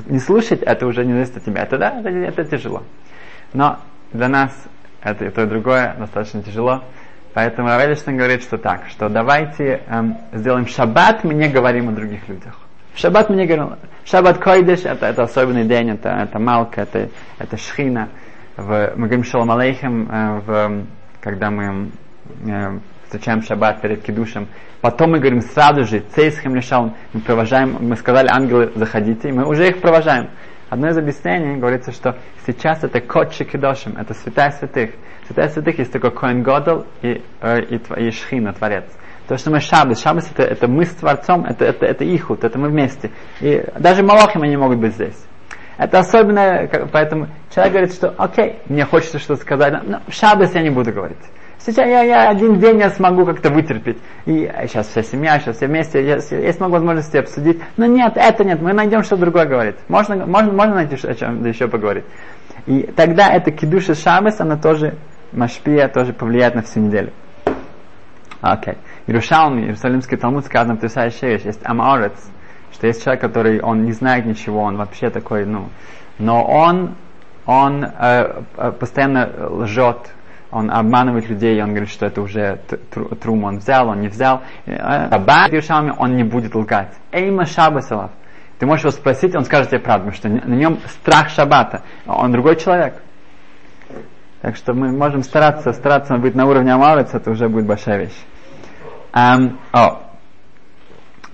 Не 0.06 0.20
слушать 0.20 0.62
это 0.62 0.86
уже 0.86 1.06
не 1.06 1.13
зависит 1.13 1.38
от 1.38 1.46
тебя. 1.46 1.63
Это 1.63 1.77
да, 1.77 2.00
это, 2.00 2.10
это 2.10 2.46
тяжело. 2.46 2.84
Но 3.54 3.80
для 4.12 4.27
нас 4.27 4.51
это 5.01 5.25
и 5.25 5.30
то, 5.30 5.44
и 5.44 5.46
другое 5.46 5.96
достаточно 5.98 6.44
тяжело. 6.44 6.84
Поэтому 7.34 7.68
Равелишин 7.68 8.18
говорит, 8.18 8.42
что 8.42 8.58
так, 8.58 8.88
что 8.89 9.10
давайте 9.10 9.82
эм, 9.88 10.18
сделаем 10.34 10.68
шаббат, 10.68 11.24
мы 11.24 11.36
не 11.36 11.48
говорим 11.48 11.89
о 11.89 11.92
других 11.92 12.27
людях. 12.27 12.56
Шаббат 12.96 13.30
мы 13.30 13.36
не 13.36 13.46
говорим. 13.46 13.75
Шаббат 14.06 14.39
койдеш, 14.39 14.86
это, 14.86 15.06
это 15.06 15.24
особенный 15.24 15.66
день, 15.66 15.92
это, 15.92 16.10
это 16.10 16.39
малка, 16.39 16.82
это, 16.82 17.10
это 17.38 17.58
шхина. 17.58 18.10
В, 18.56 18.94
мы 18.96 19.06
говорим 19.06 19.24
шалом 19.24 19.51
алейхем, 19.51 20.10
э, 20.10 20.42
в, 20.46 20.86
когда 21.22 21.51
мы 21.51 21.92
э, 22.48 22.80
встречаем 23.08 23.42
шаббат 23.42 23.82
перед 23.82 24.04
кидушем. 24.04 24.48
Потом 24.82 25.12
мы 25.12 25.20
говорим 25.20 25.42
сразу 25.42 25.86
же, 25.86 26.02
цейсхем 26.14 26.56
лишаун, 26.56 26.94
мы 27.14 27.22
провожаем, 27.22 27.78
мы 27.80 27.96
сказали 27.96 28.28
ангелы, 28.30 28.72
заходите, 28.76 29.30
и 29.30 29.32
мы 29.32 29.48
уже 29.48 29.70
их 29.70 29.82
провожаем. 29.82 30.30
Одно 30.70 30.90
из 30.90 30.98
объяснений 30.98 31.58
говорится, 31.58 31.94
что 31.94 32.18
сейчас 32.46 32.84
это 32.84 33.00
кодши 33.00 33.46
кидошим, 33.46 33.96
это 33.98 34.14
святая 34.14 34.52
святых. 34.52 34.92
Святая 35.26 35.48
святых 35.48 35.80
есть 35.80 35.94
только 35.94 36.12
Коэн 36.12 36.44
Годл 36.44 36.82
и, 37.02 37.24
э, 37.42 37.62
и, 37.62 38.08
и 38.08 38.12
Шхина, 38.12 38.52
Творец. 38.52 38.86
То, 39.30 39.38
что 39.38 39.52
мы 39.52 39.62
Шаббас, 39.62 40.02
Шаббас 40.02 40.30
это, 40.30 40.44
это 40.44 40.68
мы 40.68 40.86
с 40.86 40.90
Творцом, 40.90 41.46
это, 41.46 41.64
это, 41.64 41.86
это 41.86 42.04
Ихут, 42.04 42.44
это 42.44 42.60
мы 42.60 42.68
вместе. 42.68 43.12
И 43.40 43.64
даже 43.80 44.04
Малахим 44.04 44.44
они 44.44 44.58
могут 44.58 44.80
быть 44.80 44.94
здесь. 44.94 45.18
Это 45.78 46.00
особенно, 46.00 46.68
поэтому 46.92 47.28
человек 47.54 47.74
говорит, 47.74 47.94
что 47.94 48.10
окей, 48.18 48.60
мне 48.68 48.84
хочется 48.86 49.20
что-то 49.20 49.42
сказать, 49.42 49.74
но 49.84 50.02
в 50.08 50.14
Шаббас 50.14 50.54
я 50.54 50.62
не 50.62 50.70
буду 50.70 50.92
говорить. 50.92 51.18
Сейчас 51.60 51.78
я, 51.78 52.02
я 52.04 52.30
один 52.30 52.60
день 52.60 52.80
я 52.80 52.90
смогу 52.90 53.26
как-то 53.26 53.50
вытерпеть. 53.50 53.98
И 54.26 54.52
сейчас 54.68 54.88
вся 54.88 55.04
семья, 55.04 55.40
сейчас 55.40 55.58
все 55.58 55.68
вместе, 55.68 56.06
я, 56.06 56.20
я 56.38 56.54
смогу 56.54 56.74
возможности 56.74 57.18
обсудить. 57.18 57.60
Но 57.76 57.86
нет, 57.86 58.14
это 58.16 58.44
нет, 58.44 58.62
мы 58.62 58.74
найдем 58.74 59.04
что 59.04 59.18
другое 59.18 59.46
говорить. 59.46 59.76
Можно, 59.88 60.26
можно, 60.26 60.54
можно 60.54 60.76
найти 60.76 60.96
о 60.96 61.14
чем 61.14 61.44
еще 61.46 61.68
поговорить. 61.68 62.06
И 62.68 62.84
тогда 62.96 63.32
эта 63.32 63.52
кидуша 63.52 63.96
шабас, 63.96 64.40
она 64.40 64.58
тоже, 64.58 64.96
машпия, 65.32 65.88
тоже 65.88 66.14
повлияет 66.14 66.56
на 66.56 66.62
всю 66.62 66.80
неделю. 66.82 67.12
Окей. 68.42 68.74
Okay. 68.74 68.78
Иерушалми, 69.08 69.62
Иерусалимский 69.62 70.18
Талмуд 70.18 70.46
сказано 70.46 70.76
потрясающая 70.76 71.30
вещь. 71.30 71.44
Есть 71.44 71.62
амаорец, 71.64 72.14
что 72.74 72.88
есть 72.88 73.04
человек, 73.04 73.22
который, 73.22 73.62
он 73.62 73.84
не 73.84 73.94
знает 73.94 74.26
ничего, 74.26 74.62
он 74.62 74.78
вообще 74.78 75.10
такой, 75.10 75.46
ну, 75.46 75.70
но 76.20 76.44
он, 76.44 76.96
он 77.46 77.86
э, 77.86 78.44
э 78.58 78.72
постоянно 78.74 79.50
лжет, 79.50 80.14
он 80.51 80.72
обманывает 80.72 81.30
людей, 81.30 81.62
он 81.62 81.70
говорит, 81.70 81.89
что 81.89 82.06
это 82.06 82.22
уже 82.22 82.62
трум 83.22 83.44
он 83.44 83.58
взял, 83.58 83.89
он 83.89 84.00
не 84.01 84.08
взял. 84.08 84.44
Шаббат 84.66 85.51
Иерушалми 85.51 85.94
он 85.98 86.16
не 86.16 86.24
будет 86.24 86.56
лгать. 86.56 86.94
Эйма 87.12 87.46
Шабасалав. 87.46 88.12
Ты 88.60 88.66
можешь 88.66 88.86
его 88.86 88.92
спросить, 88.92 89.36
он 89.36 89.46
скажет 89.46 89.70
тебе 89.70 89.80
правду, 89.80 90.12
что 90.12 90.30
на 90.30 90.54
нем 90.54 90.80
страх 90.88 91.30
шаббата. 91.30 91.84
Он 92.08 92.32
другой 92.32 92.56
человек. 92.56 93.01
Так 94.42 94.56
что 94.56 94.74
мы 94.74 94.92
можем 94.92 95.24
стараться, 95.24 95.74
стараться 95.74 96.16
быть 96.18 96.36
на 96.36 96.46
уровне 96.46 96.74
Амарец, 96.74 97.13
это 97.13 97.32
уже 97.32 97.50
будет 97.50 97.66
большая 97.66 98.06
вещь. 98.06 98.25
Um, 99.13 99.58
о, 99.72 100.04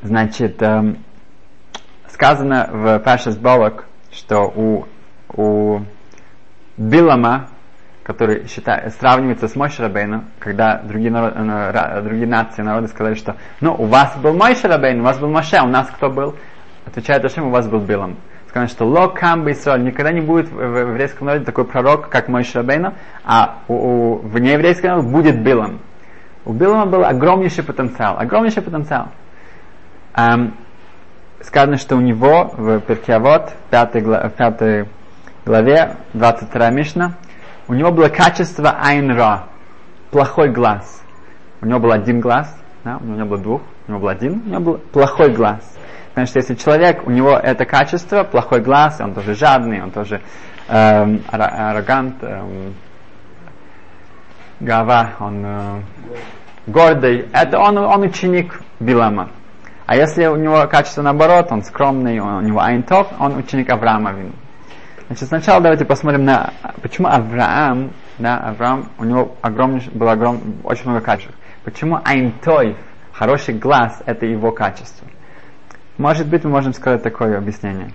значит, 0.02 0.62
um, 0.62 1.00
сказано 2.08 2.70
в 2.72 3.00
Пашас 3.00 3.38
Болок, 3.38 3.86
что 4.12 4.44
у, 4.56 4.86
у 5.30 5.82
Билама, 6.78 7.50
который 8.04 8.48
считает, 8.48 8.94
сравнивается 8.96 9.48
с 9.48 9.56
Мойши 9.56 9.82
Рабейну, 9.82 10.26
когда 10.40 10.82
другие, 10.84 11.12
народ, 11.12 11.34
э, 11.36 12.02
другие 12.04 12.28
нации, 12.28 12.62
народы 12.62 12.90
сказали, 12.90 13.16
что 13.16 13.38
ну, 13.62 13.74
у 13.74 13.86
вас 13.86 14.16
был 14.18 14.34
Мойши 14.34 14.68
Рабейн, 14.68 15.00
у 15.00 15.04
вас 15.04 15.18
был 15.20 15.30
Моше, 15.30 15.56
а 15.58 15.64
у 15.64 15.70
нас 15.70 15.88
кто 15.90 16.10
был? 16.10 16.36
Отвечает 16.86 17.24
Ашем, 17.24 17.48
у 17.48 17.50
вас 17.50 17.68
был 17.68 17.80
Билам. 17.80 18.18
Сказано, 18.50 18.68
что 18.68 18.86
ло 18.86 19.08
кам 19.08 19.50
Исраиль, 19.50 19.84
никогда 19.84 20.12
не 20.12 20.22
будет 20.22 20.50
в, 20.50 20.56
в 20.56 20.78
еврейском 20.92 21.28
народе 21.28 21.46
такой 21.46 21.66
пророк, 21.66 22.10
как 22.10 22.28
Мойши 22.28 22.58
Рабейну, 22.58 22.94
а 23.24 23.60
у, 23.70 23.74
у, 23.74 24.18
в 24.18 24.38
нееврейском 24.38 24.90
народе 24.90 25.08
будет 25.08 25.42
Билам. 25.42 25.80
У 26.46 26.52
Билама 26.52 26.86
был 26.86 27.06
огромнейший 27.06 27.64
потенциал, 27.64 28.20
огромнейший 28.20 28.62
потенциал. 28.62 29.08
Эм, 30.16 30.56
сказано, 31.40 31.78
что 31.78 31.96
у 31.96 32.02
него 32.02 32.54
в 32.58 32.82
Перкиавод, 32.82 33.52
в 33.52 33.70
пятой, 33.72 34.02
в 34.02 34.30
пятой 34.32 34.88
главе, 35.46 35.96
22 36.14 36.70
Мишна, 36.70 37.14
у 37.68 37.74
него 37.74 37.92
было 37.92 38.10
качество 38.10 38.72
Айнра, 38.72 39.46
плохой 40.12 40.50
глаз. 40.50 41.02
У 41.62 41.66
него 41.66 41.80
был 41.80 41.92
один 41.92 42.20
глаз, 42.20 42.54
да, 42.84 42.98
у 42.98 43.06
него 43.06 43.16
не 43.16 43.26
было 43.26 43.38
двух, 43.38 43.62
у 43.88 43.92
него 43.92 44.02
был 44.02 44.10
один, 44.10 44.44
у 44.46 44.50
него 44.50 44.60
был 44.60 44.78
плохой 44.92 45.32
глаз. 45.34 45.78
Что 46.26 46.40
если 46.40 46.56
человек, 46.56 47.08
у 47.08 47.10
него 47.10 47.32
это 47.32 47.66
качество, 47.66 48.24
плохой 48.24 48.62
глаз, 48.62 49.00
он 49.02 49.14
тоже 49.14 49.34
жадный, 49.34 49.82
он 49.82 49.92
тоже 49.92 50.22
эм, 50.68 51.24
аррогант, 51.32 52.22
эм, 52.22 52.74
Гава, 54.60 55.16
он 55.20 55.44
э, 55.44 55.82
гордый, 56.68 57.28
это 57.34 57.60
он, 57.60 57.78
он 57.78 58.02
ученик 58.04 58.62
Билама. 58.80 59.30
А 59.86 59.96
если 59.96 60.28
у 60.28 60.36
него 60.36 60.66
качество 60.68 61.02
наоборот, 61.02 61.48
он 61.52 61.64
скромный, 61.64 62.20
он, 62.20 62.36
у 62.36 62.42
него 62.42 62.62
айнтов, 62.62 63.08
он 63.20 63.38
ученик 63.38 63.70
Авраама 63.70 64.12
Вину. 64.14 64.32
Значит, 65.14 65.28
сначала 65.28 65.62
давайте 65.62 65.86
посмотрим 65.86 66.26
на, 66.26 66.54
почему 66.82 67.08
Авраам, 67.08 67.92
да, 68.18 68.36
Авраам, 68.40 68.90
у 68.98 69.04
него 69.04 69.36
огромный, 69.42 69.84
был 69.94 70.10
огром, 70.10 70.42
очень 70.64 70.90
много 70.90 71.06
качеств. 71.06 71.36
Почему 71.64 72.00
айнтойф, 72.04 72.76
хороший 73.12 73.54
глаз, 73.54 74.02
это 74.08 74.26
его 74.26 74.52
качество. 74.52 75.08
Может 76.00 76.28
быть, 76.28 76.44
мы 76.44 76.50
можем 76.50 76.74
сказать 76.74 77.04
такое 77.04 77.38
объяснение. 77.38 77.92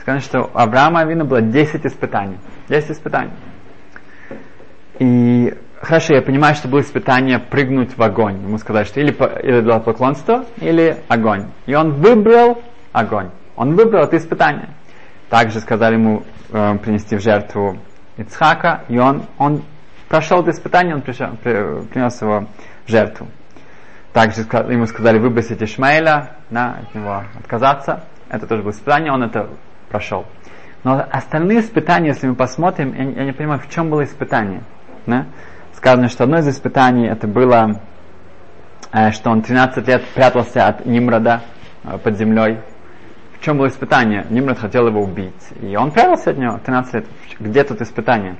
Сказать, 0.00 0.22
что 0.22 0.44
у 0.44 0.50
Авраама 0.54 1.00
Авина 1.00 1.26
было 1.26 1.42
10 1.42 1.84
испытаний. 1.84 2.38
10 2.70 2.92
испытаний. 2.92 3.32
И 4.98 5.54
хорошо, 5.78 6.14
я 6.14 6.22
понимаю, 6.22 6.54
что 6.54 6.68
было 6.68 6.80
испытание 6.80 7.38
прыгнуть 7.38 7.98
в 7.98 8.02
огонь. 8.02 8.44
Ему 8.44 8.56
сказали, 8.56 8.84
что 8.84 8.98
или, 8.98 9.10
или 9.10 9.78
поклонство, 9.80 10.46
или 10.62 10.96
огонь. 11.08 11.48
И 11.66 11.74
он 11.74 11.92
выбрал 11.92 12.62
огонь. 12.92 13.28
Он 13.56 13.74
выбрал 13.74 14.04
это 14.04 14.16
испытание. 14.16 14.70
Также 15.32 15.60
сказали 15.60 15.94
ему 15.94 16.24
э, 16.50 16.76
принести 16.76 17.16
в 17.16 17.22
жертву 17.22 17.78
Ицхака, 18.18 18.82
и 18.88 18.98
он, 18.98 19.22
он 19.38 19.62
прошел 20.10 20.42
это 20.42 20.50
испытание, 20.50 20.94
он 20.94 21.00
пришел, 21.00 21.28
при, 21.42 21.86
принес 21.86 22.20
его 22.20 22.44
в 22.84 22.90
жертву. 22.90 23.28
Также 24.12 24.42
ему 24.42 24.84
сказали 24.84 25.18
выбросить 25.18 25.62
Ишмаэля, 25.62 26.32
да, 26.50 26.76
от 26.82 26.94
него 26.94 27.22
отказаться. 27.38 28.04
Это 28.28 28.46
тоже 28.46 28.62
было 28.62 28.72
испытание, 28.72 29.10
он 29.10 29.22
это 29.22 29.48
прошел. 29.88 30.26
Но 30.84 31.02
остальные 31.10 31.60
испытания, 31.60 32.08
если 32.08 32.26
мы 32.26 32.34
посмотрим, 32.34 32.92
я, 32.92 33.22
я 33.22 33.24
не 33.24 33.32
понимаю, 33.32 33.58
в 33.58 33.70
чем 33.70 33.88
было 33.88 34.04
испытание. 34.04 34.60
Да? 35.06 35.24
сказано, 35.72 36.10
что 36.10 36.24
одно 36.24 36.40
из 36.40 36.48
испытаний 36.48 37.06
это 37.06 37.26
было, 37.26 37.80
э, 38.92 39.12
что 39.12 39.30
он 39.30 39.40
13 39.40 39.88
лет 39.88 40.04
прятался 40.14 40.66
от 40.66 40.84
Нимрода 40.84 41.40
э, 41.84 41.96
под 41.96 42.18
землей. 42.18 42.58
Чем 43.42 43.58
было 43.58 43.66
испытание? 43.66 44.24
Нимрод 44.30 44.58
хотел 44.58 44.86
его 44.86 45.02
убить. 45.02 45.34
И 45.60 45.74
он 45.74 45.90
прятался 45.90 46.30
от 46.30 46.38
него 46.38 46.60
13 46.64 46.94
лет. 46.94 47.06
Где 47.40 47.64
тут 47.64 47.80
испытание? 47.80 48.36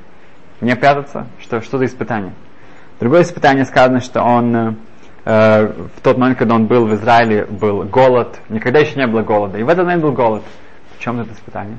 Не 0.61 0.77
прятаться? 0.77 1.27
Что, 1.41 1.61
что 1.61 1.79
за 1.79 1.87
испытание? 1.87 2.33
Другое 3.01 3.23
испытание 3.23 3.65
сказано, 3.65 3.99
что 3.99 4.23
он 4.23 4.77
э, 5.25 5.73
в 5.97 6.01
тот 6.03 6.19
момент, 6.19 6.39
когда 6.39 6.55
он 6.55 6.67
был 6.67 6.87
в 6.87 6.95
Израиле, 6.95 7.47
был 7.47 7.83
голод. 7.83 8.39
Никогда 8.49 8.79
еще 8.79 8.97
не 8.97 9.09
было 9.09 9.23
голода. 9.23 9.59
И 9.59 9.65
в 9.65 9.69
этот 9.69 9.85
момент 9.85 10.05
был 10.05 10.13
голод. 10.13 10.45
В 10.97 11.03
чем 11.03 11.19
это 11.19 11.33
испытание? 11.33 11.79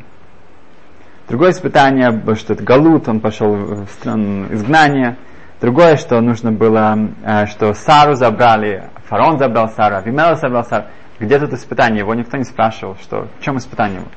Другое 1.29 1.51
испытание, 1.51 2.21
что 2.35 2.51
это 2.51 2.63
Галут, 2.63 3.07
он 3.07 3.21
пошел 3.21 3.55
в 3.55 3.87
страну 3.87 4.53
изгнания. 4.53 5.15
Другое, 5.61 5.95
что 5.95 6.19
нужно 6.19 6.51
было, 6.51 6.97
э, 7.23 7.45
что 7.45 7.73
Сару 7.73 8.15
забрали, 8.15 8.89
фараон 9.05 9.39
забрал 9.39 9.69
Сару, 9.69 9.95
Авимела 9.95 10.35
забрал 10.35 10.65
Сару. 10.65 10.87
Где 11.23 11.39
тут 11.39 11.53
испытание? 11.53 11.99
Его 11.99 12.13
никто 12.13 12.35
не 12.35 12.43
спрашивал, 12.43 12.97
что, 13.01 13.29
в 13.39 13.43
чем 13.43 13.57
испытание 13.57 14.01
его. 14.01 14.09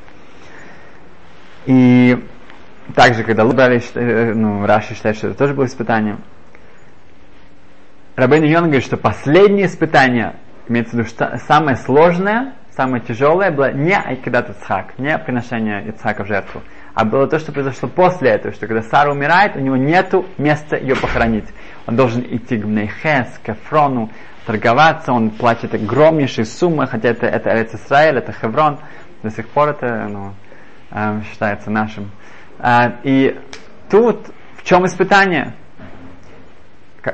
И 1.67 2.25
также, 2.95 3.23
когда 3.23 3.45
брали, 3.45 3.81
э, 3.95 4.35
ну, 4.35 4.67
Раши 4.67 4.95
считает, 4.95 5.17
что 5.17 5.29
это 5.29 5.39
тоже 5.39 5.55
было 5.55 5.67
испытанием. 5.67 6.21
Рабин 8.17 8.43
Йон 8.45 8.65
говорит, 8.65 8.85
что 8.85 8.97
последнее 8.97 9.67
испытание, 9.67 10.37
имеется 10.69 10.97
в 10.97 10.99
виду, 10.99 11.09
что 11.09 11.39
самое 11.47 11.77
сложное, 11.77 12.55
самое 12.71 13.03
тяжелое 13.03 13.53
было 13.53 13.73
не 13.73 13.97
Айкидат 13.97 14.51
Ицхак, 14.51 14.99
не 14.99 15.17
приношение 15.19 15.87
Ицхака 15.89 16.25
в 16.25 16.27
жертву, 16.27 16.63
а 16.97 17.05
было 17.05 17.29
то, 17.29 17.39
что 17.39 17.53
произошло 17.53 17.91
после 17.91 18.31
этого, 18.31 18.55
что 18.55 18.67
когда 18.67 18.81
Сара 18.81 19.13
умирает, 19.13 19.55
у 19.55 19.61
него 19.61 19.77
нет 19.77 20.15
места 20.39 20.79
ее 20.79 20.97
похоронить. 20.97 21.45
Он 21.87 21.95
должен 21.95 22.23
идти 22.23 22.57
к 22.57 22.65
Мнейхес, 22.65 23.39
к 23.45 23.51
Эфрону, 23.51 24.11
торговаться, 24.47 25.13
он 25.13 25.29
платит 25.29 25.75
огромнейшие 25.75 26.47
суммы, 26.47 26.87
хотя 26.87 27.11
это, 27.11 27.27
это 27.27 27.51
Эрец 27.51 27.75
Исраэль, 27.75 28.17
это 28.17 28.33
Хеврон, 28.33 28.79
До 29.23 29.31
сих 29.31 29.47
пор 29.49 29.69
это 29.69 30.09
ну, 30.09 30.33
э, 30.91 31.21
считается 31.31 31.71
нашим. 31.71 32.11
Э, 32.61 32.93
и 33.03 33.39
тут 33.91 34.31
в 34.55 34.65
чем 34.65 34.87
испытание? 34.87 35.53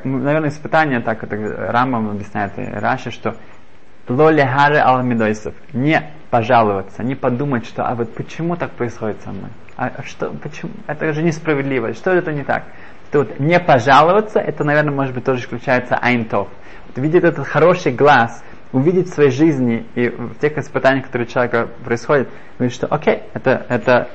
Ну, 0.05 0.19
наверное, 0.19 0.51
испытание, 0.51 1.01
так 1.01 1.25
это 1.25 1.37
Рамбам 1.73 2.09
объясняет 2.11 2.57
и 2.57 2.63
Раши, 2.63 3.11
что 3.11 3.35
лоли 4.09 4.43
хары 4.43 4.79
алмидойсов. 4.79 5.55
Не 5.73 6.11
пожаловаться, 6.31 7.03
не 7.03 7.15
подумать, 7.15 7.67
что 7.67 7.85
а 7.87 7.95
вот 7.95 8.15
почему 8.15 8.57
так 8.57 8.71
происходит 8.73 9.21
со 9.23 9.31
мной? 9.31 9.51
А, 9.77 9.91
а 9.97 10.03
что, 10.03 10.31
почему? 10.31 10.73
Это 10.87 11.13
же 11.13 11.23
несправедливо. 11.23 11.93
Что 11.95 12.11
это 12.11 12.33
не 12.33 12.45
так? 12.45 12.65
Тут 13.11 13.39
не 13.39 13.61
пожаловаться, 13.61 14.39
это, 14.39 14.65
наверное, 14.65 14.95
может 14.95 15.15
быть, 15.15 15.25
тоже 15.25 15.43
включается 15.43 15.97
айнтов. 15.97 16.49
Вот 16.87 16.99
видеть 16.99 17.25
этот 17.25 17.47
хороший 17.47 17.93
глаз, 17.93 18.43
увидеть 18.73 19.09
в 19.09 19.15
своей 19.15 19.31
жизни 19.31 19.87
и 19.95 20.09
в 20.09 20.39
тех 20.39 20.57
испытаниях, 20.57 21.07
которые 21.07 21.29
у 21.29 21.31
человека 21.31 21.69
происходят, 21.85 22.29
говорит, 22.59 22.75
что 22.75 22.87
окей, 22.87 23.23
это, 23.35 23.67
это 23.69 24.09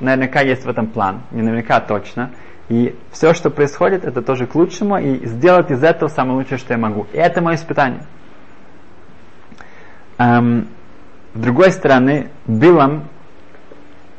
наверняка 0.00 0.40
есть 0.40 0.64
в 0.64 0.68
этом 0.68 0.88
план, 0.88 1.22
не 1.30 1.42
наверняка 1.42 1.80
точно. 1.80 2.30
И 2.68 2.96
все, 3.12 3.34
что 3.34 3.50
происходит, 3.50 4.04
это 4.04 4.22
тоже 4.22 4.46
к 4.46 4.54
лучшему, 4.54 4.98
и 4.98 5.26
сделать 5.26 5.70
из 5.70 5.82
этого 5.84 6.08
самое 6.08 6.38
лучшее, 6.38 6.58
что 6.58 6.74
я 6.74 6.78
могу. 6.78 7.06
И 7.12 7.18
это 7.18 7.40
мое 7.40 7.56
испытание. 7.56 8.02
Эм, 10.22 10.68
с 11.34 11.40
другой 11.40 11.72
стороны, 11.72 12.30
Билам, 12.46 13.08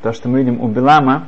то, 0.01 0.11
что 0.11 0.27
мы 0.27 0.39
видим 0.39 0.59
у 0.59 0.67
Билама, 0.67 1.27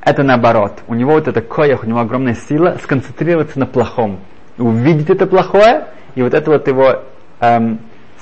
это 0.00 0.22
наоборот. 0.22 0.82
У 0.86 0.94
него 0.94 1.12
вот 1.12 1.28
это 1.28 1.42
коях, 1.42 1.82
у 1.82 1.86
него 1.86 1.98
огромная 1.98 2.34
сила 2.34 2.78
сконцентрироваться 2.82 3.58
на 3.58 3.66
плохом. 3.66 4.20
Увидеть 4.56 5.10
это 5.10 5.26
плохое, 5.26 5.88
и 6.14 6.22
вот 6.22 6.32
это 6.32 6.50
вот 6.52 6.66
его 6.68 7.02
эм, 7.40 7.80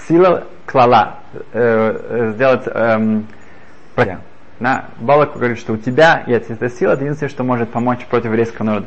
сила 0.09 0.45
клала, 0.67 1.19
э, 1.53 2.33
сделать 2.35 2.63
эм, 2.67 3.27
на 4.59 4.87
Балак 5.01 5.35
говорит, 5.35 5.59
что 5.59 5.75
у 5.75 5.77
тебя 5.77 6.25
есть 6.27 6.51
эта 6.51 6.69
сила, 6.69 6.93
это 6.93 7.03
единственное, 7.03 7.31
что 7.31 7.45
может 7.45 7.71
помочь 7.71 8.05
против 8.07 8.27
еврейского 8.27 8.65
народа. 8.65 8.87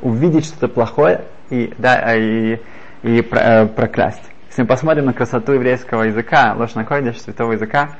Увидеть 0.00 0.46
что-то 0.46 0.68
плохое 0.68 1.22
и, 1.50 1.72
да, 1.78 2.14
и, 2.14 2.58
и 3.02 3.22
про, 3.22 3.40
э, 3.40 3.66
проклясть. 3.66 4.30
Если 4.56 4.62
мы 4.62 4.68
посмотрим 4.68 5.04
на 5.04 5.12
красоту 5.12 5.52
еврейского 5.52 6.04
языка, 6.04 6.54
ложь 6.56 6.72
на 6.72 6.86
койдеш, 6.86 7.20
святого 7.20 7.52
языка, 7.52 7.90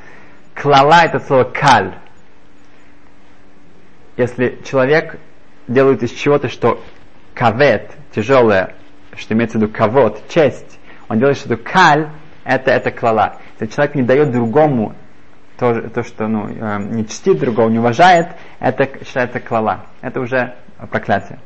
клала 0.55 1.03
это 1.05 1.21
слово 1.21 1.45
каль. 1.45 1.99
Если 4.17 4.59
человек 4.65 5.19
делает 5.69 6.03
из 6.03 6.13
чего-то, 6.13 6.49
что 6.49 6.83
кавет, 7.35 7.91
тяжелое, 8.15 8.75
что 9.19 9.35
имеется 9.35 9.59
в 9.59 9.61
виду 9.61 9.71
кавот, 9.71 10.27
честь, 10.31 10.79
он 11.11 11.19
делает 11.19 11.37
что-то 11.37 11.59
каль, 11.59 12.09
это, 12.43 12.71
это 12.71 12.91
клала. 12.91 13.37
Если 13.61 13.75
человек 13.75 13.95
не 13.95 14.03
дает 14.03 14.33
другому 14.33 14.95
то, 15.59 15.91
то 15.91 16.03
что 16.05 16.27
ну, 16.27 16.49
э, 16.49 16.79
не 16.85 17.07
чтит 17.07 17.39
другого, 17.39 17.69
не 17.69 17.81
уважает, 17.81 18.29
это 18.61 19.05
считается 19.05 19.41
клала. 19.41 19.85
Это 20.01 20.21
уже 20.21 20.55
проклятие. 20.91 21.39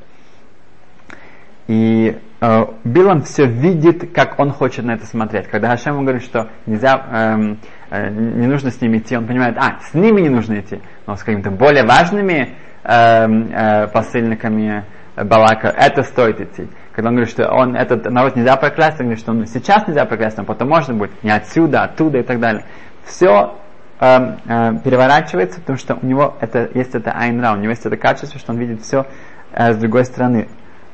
И 1.69 2.19
э, 2.41 2.65
Билан 2.85 3.23
все 3.23 3.47
видит, 3.47 4.13
как 4.13 4.39
он 4.39 4.51
хочет 4.51 4.85
на 4.85 4.93
это 4.93 5.07
смотреть. 5.07 5.47
Когда 5.49 5.69
Хашем 5.69 5.95
ему 5.95 6.03
говорит, 6.03 6.23
что 6.23 6.49
нельзя, 6.67 7.07
э, 7.11 7.57
э, 7.91 8.11
не 8.11 8.47
нужно 8.47 8.71
с 8.71 8.81
ними 8.81 8.99
идти, 8.99 9.17
он 9.17 9.27
понимает, 9.27 9.57
а, 9.59 9.79
с 9.81 9.95
ними 9.95 10.21
не 10.23 10.31
нужно 10.31 10.61
идти, 10.61 10.81
но 11.07 11.17
с 11.17 11.23
какими-то 11.23 11.51
более 11.51 11.85
важными 11.85 12.55
э, 12.83 13.27
э, 13.27 13.87
посыльниками 13.89 14.85
Балака 15.17 15.69
это 15.69 16.03
стоит 16.03 16.41
идти. 16.41 16.69
Когда 16.93 17.09
он 17.11 17.17
говорит, 17.17 17.33
что 17.33 17.51
он, 17.51 17.77
этот 17.77 18.11
народ 18.11 18.37
нельзя 18.37 18.57
проклясть, 18.57 19.01
он 19.01 19.07
говорит, 19.07 19.21
что 19.21 19.33
он 19.33 19.47
сейчас 19.47 19.87
нельзя 19.87 20.05
проклясть, 20.05 20.37
но 20.39 20.45
потом 20.45 20.69
можно 20.69 20.95
будет, 20.95 21.23
не 21.23 21.31
отсюда, 21.31 21.85
оттуда 21.85 22.19
и 22.19 22.23
так 22.23 22.41
далее. 22.41 22.65
Все 23.05 23.57
э, 24.01 24.07
э, 24.07 24.79
переворачивается, 24.83 25.61
потому 25.61 25.79
что 25.79 25.99
у 26.01 26.07
него 26.07 26.37
это, 26.41 26.69
есть 26.75 26.95
это 26.95 27.13
айнра, 27.13 27.53
у 27.53 27.57
него 27.57 27.71
есть 27.71 27.85
это 27.85 27.97
качество, 27.97 28.39
что 28.39 28.53
он 28.53 28.59
видит 28.59 28.83
все 28.83 29.07
э, 29.53 29.73
с 29.73 29.77
другой 29.77 30.05
стороны 30.05 30.49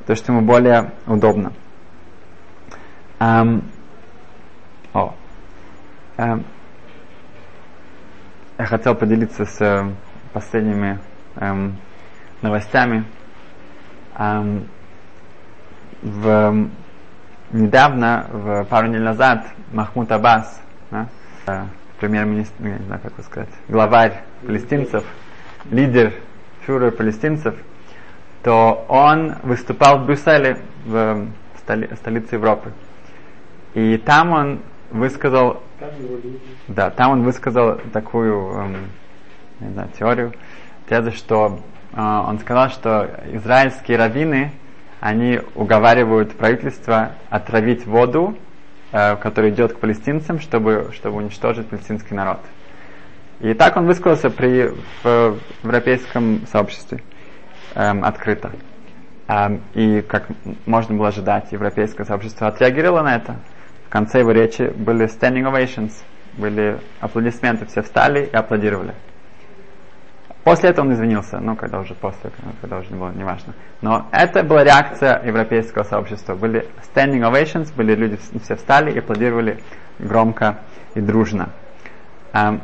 то, 0.06 0.14
что 0.14 0.32
ему 0.32 0.42
более 0.42 0.92
удобно. 1.06 1.52
Um, 3.18 3.64
о, 4.92 5.14
um, 6.16 6.44
я 8.58 8.66
хотел 8.66 8.94
поделиться 8.94 9.44
с 9.44 9.60
uh, 9.60 9.92
последними 10.32 10.98
um, 11.36 11.72
новостями. 12.42 13.04
Um, 14.16 14.68
в, 16.02 16.26
um, 16.26 16.70
недавно, 17.52 18.26
в 18.30 18.64
пару 18.64 18.88
недель 18.88 19.02
назад, 19.02 19.46
Махмуд 19.72 20.12
Аббас, 20.12 20.62
да, 20.90 21.08
uh, 21.46 21.66
премьер-министр, 21.98 22.54
не 22.62 22.78
знаю, 22.84 23.00
как 23.02 23.24
сказать, 23.24 23.48
главарь 23.68 24.22
палестинцев, 24.46 25.04
лидер, 25.70 26.12
фюрер 26.60 26.92
палестинцев, 26.92 27.56
то 28.46 28.84
он 28.86 29.34
выступал 29.42 29.98
в 29.98 30.06
Брюсселе, 30.06 30.58
в 30.84 31.26
столи, 31.58 31.90
столице 31.96 32.36
Европы. 32.36 32.72
И 33.74 33.96
там 33.96 34.30
он 34.30 34.60
высказал, 34.92 35.64
да, 36.68 36.90
там 36.90 37.10
он 37.10 37.22
высказал 37.24 37.80
такую, 37.92 38.52
эм, 38.52 38.76
не 39.58 39.70
знаю, 39.70 39.88
теорию, 39.98 40.32
тезу, 40.88 41.10
что 41.10 41.58
э, 41.92 42.00
он 42.00 42.38
сказал, 42.38 42.68
что 42.68 43.10
израильские 43.32 43.98
раввины, 43.98 44.52
они 45.00 45.40
уговаривают 45.56 46.36
правительство 46.36 47.16
отравить 47.28 47.84
воду, 47.84 48.38
э, 48.92 49.16
которая 49.16 49.50
идет 49.50 49.72
к 49.72 49.80
палестинцам, 49.80 50.38
чтобы, 50.38 50.90
чтобы 50.92 51.16
уничтожить 51.16 51.66
палестинский 51.66 52.14
народ. 52.14 52.38
И 53.40 53.54
так 53.54 53.76
он 53.76 53.86
высказался 53.86 54.30
при, 54.30 54.68
в, 55.02 55.02
в 55.02 55.38
европейском 55.64 56.46
сообществе 56.46 57.02
эм, 57.76 58.04
открыто. 58.04 58.52
Эм, 59.28 59.62
и, 59.74 60.00
как 60.02 60.28
можно 60.66 60.96
было 60.96 61.08
ожидать, 61.08 61.52
европейское 61.52 62.06
сообщество 62.06 62.48
отреагировало 62.48 63.02
на 63.02 63.16
это. 63.16 63.36
В 63.86 63.88
конце 63.88 64.20
его 64.20 64.32
речи 64.32 64.72
были 64.74 65.06
standing 65.06 65.44
ovations, 65.44 65.92
были 66.36 66.78
аплодисменты, 67.00 67.66
все 67.66 67.82
встали 67.82 68.24
и 68.24 68.34
аплодировали. 68.34 68.94
После 70.42 70.70
этого 70.70 70.84
он 70.86 70.92
извинился, 70.92 71.38
ну, 71.40 71.56
когда 71.56 71.80
уже 71.80 71.94
после, 71.94 72.30
когда 72.60 72.78
уже 72.78 72.90
не 72.90 72.98
было, 72.98 73.10
неважно. 73.10 73.54
Но 73.82 74.06
это 74.12 74.44
была 74.44 74.62
реакция 74.62 75.20
европейского 75.24 75.82
сообщества. 75.82 76.36
Были 76.36 76.68
standing 76.94 77.28
ovations, 77.28 77.74
были 77.74 77.96
люди, 77.96 78.16
все 78.42 78.54
встали 78.54 78.92
и 78.92 78.98
аплодировали 79.00 79.58
громко 79.98 80.58
и 80.94 81.00
дружно. 81.00 81.50
Um, 82.32 82.60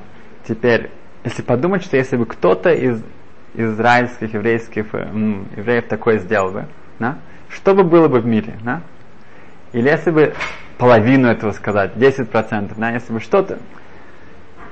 теперь, 0.47 0.93
если 1.25 1.43
подумать, 1.43 1.83
что 1.83 1.97
если 1.97 2.17
бы 2.17 2.27
кто-то 2.27 2.71
из 2.71 3.03
израильских, 3.55 4.35
еврейских 4.35 4.95
м, 4.95 5.47
евреев 5.57 5.87
такое 5.89 6.19
сделал 6.19 6.53
бы, 6.53 6.67
да? 6.99 7.19
что 7.49 7.75
бы 7.75 7.85
было 7.85 8.09
бы 8.09 8.21
в 8.21 8.27
мире? 8.27 8.55
Да? 8.63 8.83
Или 9.73 9.89
если 9.89 10.11
бы 10.11 10.35
половину 10.79 11.29
этого 11.29 11.53
сказать, 11.53 11.93
10%, 11.97 12.73
да? 12.77 12.91
если 12.91 13.13
бы 13.13 13.21
что-то... 13.21 13.59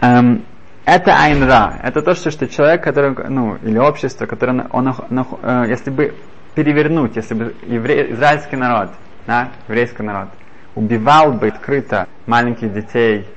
Эм, 0.01 0.45
это 0.87 1.14
айнра, 1.14 1.79
это 1.83 2.03
то, 2.03 2.14
что, 2.14 2.31
что 2.31 2.49
человек, 2.49 2.83
который, 2.83 3.14
ну, 3.29 3.57
или 3.62 3.79
общество, 3.79 4.27
которое, 4.27 4.66
он, 4.73 4.88
он, 4.88 5.27
э, 5.43 5.66
если 5.69 5.90
бы 5.90 6.14
перевернуть, 6.55 7.16
если 7.16 7.35
бы 7.35 7.55
евре, 7.66 8.12
израильский 8.12 8.57
народ, 8.57 8.90
да, 9.27 9.51
еврейский 9.69 10.03
народ, 10.03 10.31
убивал 10.75 11.33
бы 11.33 11.49
открыто 11.49 12.09
маленьких 12.27 12.73
детей, 12.73 13.29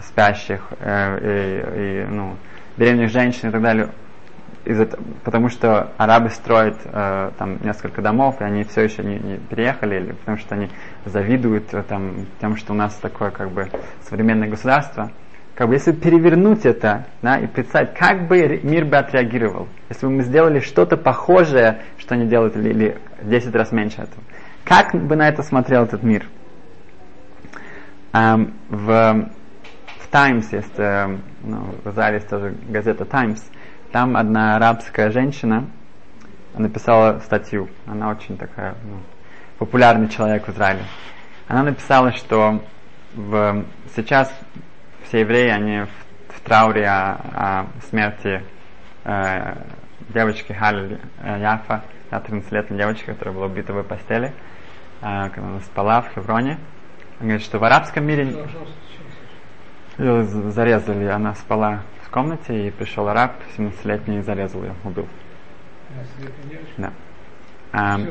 спящих, 0.00 0.62
э, 0.78 1.18
и, 1.20 2.04
и, 2.04 2.06
ну, 2.08 2.36
древних 2.76 3.10
женщин 3.10 3.48
и 3.48 3.52
так 3.52 3.62
далее, 3.62 3.88
из 4.66 4.88
потому 5.24 5.48
что 5.48 5.92
арабы 5.96 6.28
строят 6.30 6.76
э, 6.84 7.30
там 7.38 7.58
несколько 7.62 8.02
домов, 8.02 8.40
и 8.40 8.44
они 8.44 8.64
все 8.64 8.82
еще 8.82 9.02
не, 9.04 9.18
не 9.18 9.36
переехали, 9.38 9.96
или 9.96 10.12
потому 10.12 10.38
что 10.38 10.56
они 10.56 10.70
завидуют 11.04 11.72
э, 11.72 11.82
там, 11.84 12.26
тем, 12.40 12.56
что 12.56 12.72
у 12.72 12.76
нас 12.76 12.94
такое 12.96 13.30
как 13.30 13.50
бы 13.50 13.70
современное 14.02 14.48
государство. 14.48 15.12
Как 15.54 15.68
бы 15.68 15.74
если 15.74 15.92
перевернуть 15.92 16.66
это, 16.66 17.06
да, 17.22 17.38
и 17.38 17.46
представить, 17.46 17.94
как 17.94 18.26
бы 18.28 18.60
мир 18.62 18.84
бы 18.84 18.96
отреагировал, 18.96 19.68
если 19.88 20.04
бы 20.06 20.12
мы 20.12 20.22
сделали 20.22 20.60
что-то 20.60 20.96
похожее, 20.96 21.82
что 21.96 22.14
они 22.14 22.26
делают, 22.26 22.56
или, 22.56 22.68
или 22.70 22.98
10 23.22 23.54
раз 23.54 23.72
меньше 23.72 24.02
этого. 24.02 24.22
Как 24.64 24.94
бы 24.94 25.16
на 25.16 25.28
это 25.28 25.42
смотрел 25.42 25.84
этот 25.84 26.02
мир? 26.02 26.26
Um, 28.12 28.52
в, 28.68 29.30
в 30.00 30.08
Times 30.10 30.52
есть, 30.52 30.78
э, 30.78 31.18
ну, 31.42 31.74
в 31.84 31.90
Израиле 31.90 32.16
есть 32.16 32.28
тоже 32.28 32.54
газета 32.68 33.04
Times, 33.04 33.42
там 33.92 34.16
одна 34.16 34.56
арабская 34.56 35.10
женщина 35.10 35.64
написала 36.54 37.20
статью. 37.20 37.68
Она 37.86 38.10
очень 38.10 38.36
такая 38.36 38.74
ну, 38.84 39.00
популярный 39.58 40.08
человек 40.08 40.46
в 40.46 40.52
Израиле. 40.52 40.82
Она 41.48 41.62
написала, 41.62 42.12
что 42.12 42.62
в, 43.14 43.64
сейчас 43.94 44.32
все 45.04 45.20
евреи, 45.20 45.48
они 45.48 45.80
в, 45.82 46.34
в 46.34 46.40
трауре 46.40 46.86
о, 46.86 47.20
о 47.34 47.66
смерти 47.88 48.42
э, 49.04 49.54
девочки 50.08 50.52
Халь 50.52 50.98
э, 51.22 51.40
Яфа, 51.40 51.82
13-летней 52.10 52.78
девочки, 52.78 53.06
которая 53.06 53.34
была 53.34 53.46
убита 53.46 53.72
в 53.72 53.82
постели, 53.82 54.32
э, 55.02 55.30
когда 55.30 55.48
она 55.48 55.60
спала 55.60 56.02
в 56.02 56.12
Хевроне. 56.14 56.58
Она 57.18 57.28
говорит, 57.28 57.42
что 57.42 57.58
в 57.58 57.64
арабском 57.64 58.04
мире... 58.04 58.34
Ее 59.98 60.24
зарезали, 60.24 61.06
она 61.06 61.34
спала 61.34 61.82
в 62.06 62.10
комнате, 62.10 62.68
и 62.68 62.70
пришел 62.70 63.08
араб, 63.08 63.32
17-летний, 63.56 64.18
и 64.18 64.22
зарезал 64.22 64.62
ее, 64.62 64.74
убил. 64.84 65.06
А? 67.72 67.98
Да. 67.98 68.02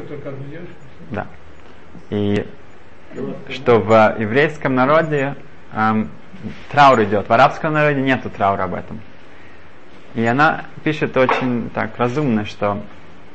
Девочку? 0.50 0.74
да. 1.12 1.28
И 2.10 2.46
что 3.50 3.80
в 3.80 4.18
еврейском 4.20 4.76
народе 4.76 5.36
ам, 5.72 6.10
траур 6.72 7.04
идет, 7.04 7.28
в 7.30 7.32
арабском 7.32 7.74
народе 7.74 8.02
нету 8.02 8.30
траура 8.30 8.64
об 8.64 8.74
этом. 8.74 9.00
И 10.14 10.26
она 10.26 10.66
пишет 10.84 11.16
очень 11.16 11.70
так 11.70 11.98
разумно, 11.98 12.46
что 12.46 12.82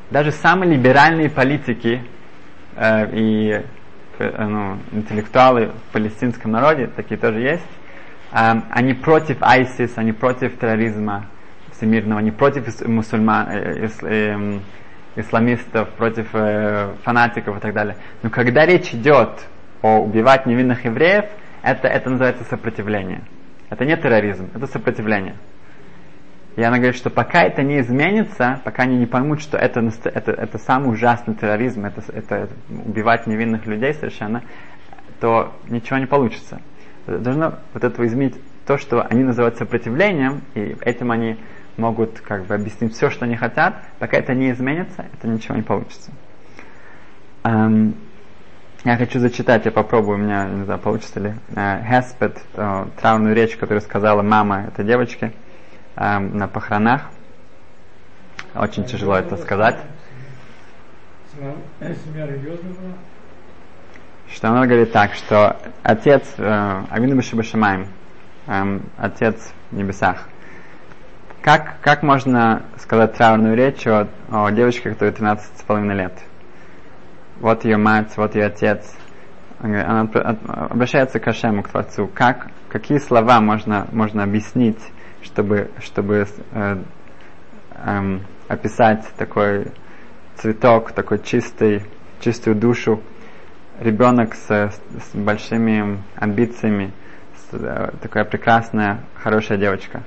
даже 0.09 0.31
самые 0.31 0.71
либеральные 0.75 1.29
политики 1.29 2.03
э, 2.75 3.09
и 3.13 3.63
э, 4.19 4.45
ну, 4.45 4.77
интеллектуалы 4.91 5.67
в 5.67 5.93
палестинском 5.93 6.51
народе, 6.51 6.87
такие 6.87 7.19
тоже 7.19 7.39
есть, 7.39 7.63
эм, 8.33 8.65
они 8.71 8.93
против 8.93 9.41
ISIS, 9.41 9.93
они 9.95 10.11
против 10.11 10.57
терроризма 10.59 11.27
всемирного, 11.71 12.19
они 12.19 12.31
против 12.31 12.85
мусульман, 12.87 13.49
э, 13.49 13.87
эм, 14.03 14.61
исламистов, 15.15 15.89
против 15.91 16.27
э, 16.33 16.93
фанатиков 17.03 17.57
и 17.57 17.59
так 17.59 17.73
далее. 17.73 17.97
Но 18.23 18.29
когда 18.29 18.65
речь 18.65 18.93
идет 18.93 19.47
о 19.81 19.99
убивать 19.99 20.45
невинных 20.45 20.85
евреев, 20.85 21.25
это, 21.63 21.87
это 21.87 22.09
называется 22.09 22.43
сопротивление. 22.45 23.21
Это 23.69 23.85
не 23.85 23.95
терроризм, 23.95 24.49
это 24.53 24.67
сопротивление. 24.67 25.35
И 26.57 26.61
она 26.61 26.77
говорит, 26.77 26.97
что 26.97 27.09
пока 27.09 27.43
это 27.43 27.63
не 27.63 27.79
изменится, 27.79 28.59
пока 28.65 28.83
они 28.83 28.97
не 28.97 29.05
поймут, 29.05 29.41
что 29.41 29.57
это, 29.57 29.79
это, 30.03 30.31
это 30.31 30.57
самый 30.57 30.91
ужасный 30.91 31.33
терроризм, 31.33 31.85
это, 31.85 32.01
это 32.13 32.49
убивать 32.69 33.25
невинных 33.25 33.65
людей 33.65 33.93
совершенно, 33.93 34.43
то 35.21 35.53
ничего 35.69 35.97
не 35.97 36.07
получится. 36.07 36.59
Должно 37.07 37.59
вот 37.73 37.83
этого 37.83 38.05
изменить 38.05 38.35
то, 38.65 38.77
что 38.77 39.01
они 39.01 39.23
называют 39.23 39.57
сопротивлением, 39.57 40.41
и 40.53 40.75
этим 40.81 41.11
они 41.11 41.37
могут 41.77 42.19
как 42.19 42.45
бы 42.45 42.55
объяснить 42.55 42.93
все, 42.93 43.09
что 43.09 43.25
они 43.25 43.35
хотят. 43.35 43.75
Пока 43.99 44.17
это 44.17 44.33
не 44.33 44.51
изменится, 44.51 45.05
это 45.13 45.27
ничего 45.27 45.55
не 45.55 45.63
получится. 45.63 46.11
Эм, 47.43 47.95
я 48.83 48.97
хочу 48.97 49.19
зачитать, 49.19 49.65
я 49.65 49.71
попробую, 49.71 50.17
у 50.17 50.21
меня, 50.21 50.45
не 50.45 50.63
знаю, 50.65 50.79
получится 50.79 51.19
ли. 51.19 51.33
Э, 51.55 51.83
Хеспет, 51.83 52.41
э, 52.53 52.85
траурную 52.99 53.35
речь, 53.35 53.55
которую 53.55 53.81
сказала 53.81 54.21
мама 54.21 54.65
этой 54.67 54.85
девочки 54.85 55.33
эм, 55.95 56.37
на 56.37 56.47
похоронах. 56.47 57.09
Очень 58.53 58.85
тяжело 58.85 59.15
это 59.15 59.37
сказать. 59.37 59.77
Семья 61.33 62.27
религиозная 62.27 62.73
была? 62.73 62.93
Что 64.33 64.49
она 64.49 64.65
говорит 64.65 64.91
так, 64.91 65.13
что 65.13 65.57
отец 65.83 66.23
э, 66.37 66.83
Авину 66.89 67.17
Башибашимаем, 67.17 67.87
эм, 68.47 68.83
отец 68.97 69.51
в 69.71 69.75
небесах, 69.75 70.27
как, 71.41 71.81
как 71.81 72.01
можно 72.01 72.63
сказать 72.77 73.13
траурную 73.13 73.55
речь 73.55 73.85
о, 73.87 74.07
о 74.29 74.49
девочке, 74.51 74.91
которой 74.91 75.11
13 75.11 75.57
с 75.57 75.63
половиной 75.63 75.95
лет? 75.95 76.13
Вот 77.39 77.65
ее 77.65 77.77
мать, 77.77 78.13
вот 78.15 78.35
ее 78.35 78.45
отец. 78.45 78.95
Она 79.59 80.07
обращается 80.69 81.19
к 81.19 81.27
Ашему, 81.27 81.63
к 81.63 81.69
Творцу. 81.69 82.07
Как, 82.13 82.47
какие 82.69 82.99
слова 82.99 83.41
можно, 83.41 83.87
можно 83.91 84.23
объяснить, 84.23 84.79
чтобы, 85.23 85.71
чтобы 85.79 86.27
э, 86.51 86.77
эм, 87.85 88.21
описать 88.47 89.05
такой 89.17 89.71
цветок, 90.35 90.91
такой 90.93 91.19
чистый, 91.19 91.83
чистую 92.19 92.55
душу, 92.55 93.01
ребенок 93.81 94.35
с, 94.35 94.47
с 94.47 95.15
большими 95.15 96.01
амбициями, 96.15 96.91
с, 97.35 97.53
э, 97.53 97.91
такая 98.01 98.23
прекрасная, 98.25 98.99
хорошая 99.15 99.57
девочка. 99.57 100.03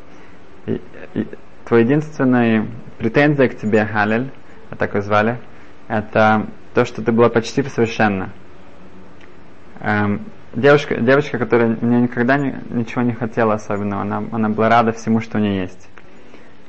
И, 0.66 0.80
и 1.14 1.26
твоя 1.64 1.84
единственная 1.84 2.66
претензия 2.98 3.48
к 3.48 3.56
тебе, 3.58 3.84
Халель, 3.84 4.30
вот 4.70 4.78
так 4.78 4.94
ее 4.94 5.02
звали, 5.02 5.38
это 5.88 6.46
то, 6.72 6.84
что 6.84 7.02
ты 7.02 7.12
была 7.12 7.28
почти 7.28 7.62
совершенна. 7.64 8.30
Эм, 9.80 10.22
девушка, 10.54 11.00
девочка, 11.00 11.38
которая 11.38 11.76
мне 11.80 12.02
никогда 12.02 12.36
не- 12.38 12.54
ничего 12.70 13.02
не 13.02 13.12
хотела 13.12 13.54
особенного, 13.54 14.02
она, 14.02 14.22
она 14.32 14.48
была 14.48 14.68
рада 14.68 14.92
всему, 14.92 15.20
что 15.20 15.38
у 15.38 15.40
нее 15.40 15.62
есть. 15.62 15.88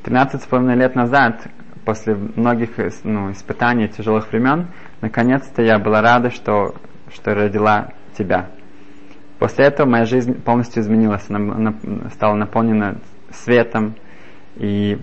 13 0.03 0.41
с 0.41 0.45
половиной 0.45 0.75
лет 0.75 0.95
назад, 0.95 1.47
после 1.85 2.15
многих 2.15 2.79
ис- 2.79 3.01
ну, 3.03 3.31
испытаний, 3.31 3.87
тяжелых 3.87 4.31
времен, 4.31 4.67
наконец-то 5.01 5.61
я 5.61 5.79
была 5.79 6.01
рада, 6.01 6.31
что, 6.31 6.75
что 7.13 7.33
родила 7.33 7.89
тебя. 8.17 8.47
После 9.39 9.65
этого 9.65 9.87
моя 9.87 10.05
жизнь 10.05 10.41
полностью 10.41 10.81
изменилась, 10.81 11.25
она, 11.29 11.73
стала 12.13 12.35
наполнена 12.35 12.97
светом, 13.31 13.95
и 14.55 14.97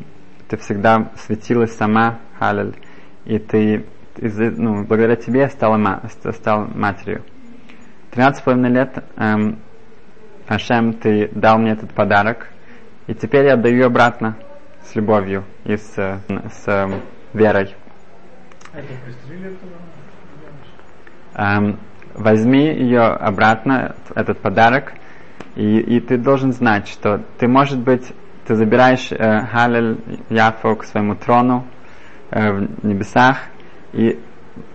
ты 0.48 0.56
всегда 0.56 1.10
светилась 1.26 1.76
сама, 1.76 2.18
Халель, 2.38 2.74
и 3.24 3.38
ты, 3.38 3.84
из- 4.16 4.58
ну, 4.58 4.84
благодаря 4.84 5.16
тебе 5.16 5.48
стала, 5.48 5.76
ма- 5.76 6.02
ст- 6.10 6.34
стал 6.34 6.66
матерью. 6.74 7.22
13,5 8.10 8.68
лет 8.68 9.04
эм, 9.16 9.58
Ашем, 10.48 10.94
ты 10.94 11.28
дал 11.32 11.58
мне 11.58 11.72
этот 11.72 11.92
подарок, 11.92 12.48
и 13.06 13.14
теперь 13.14 13.46
я 13.46 13.54
отдаю 13.54 13.86
обратно 13.86 14.36
с 14.84 14.94
любовью 14.94 15.44
и 15.64 15.76
с, 15.76 15.92
э, 15.96 16.18
с 16.28 16.68
эм, 16.68 17.00
верой. 17.32 17.74
Это 18.72 18.86
этого 18.86 19.12
девочку? 19.28 19.66
Эм, 21.34 21.78
возьми 22.14 22.66
ее 22.66 23.02
обратно, 23.02 23.94
этот 24.14 24.40
подарок, 24.40 24.94
и, 25.56 25.78
и 25.78 26.00
ты 26.00 26.16
должен 26.16 26.52
знать, 26.52 26.88
что 26.88 27.22
ты, 27.38 27.48
может 27.48 27.78
быть, 27.78 28.12
ты 28.46 28.54
забираешь 28.54 29.12
э, 29.12 29.46
Халель 29.46 29.98
Яфо 30.28 30.74
к 30.76 30.84
своему 30.84 31.14
трону 31.14 31.66
э, 32.30 32.52
в 32.52 32.84
небесах, 32.84 33.38
и, 33.92 34.18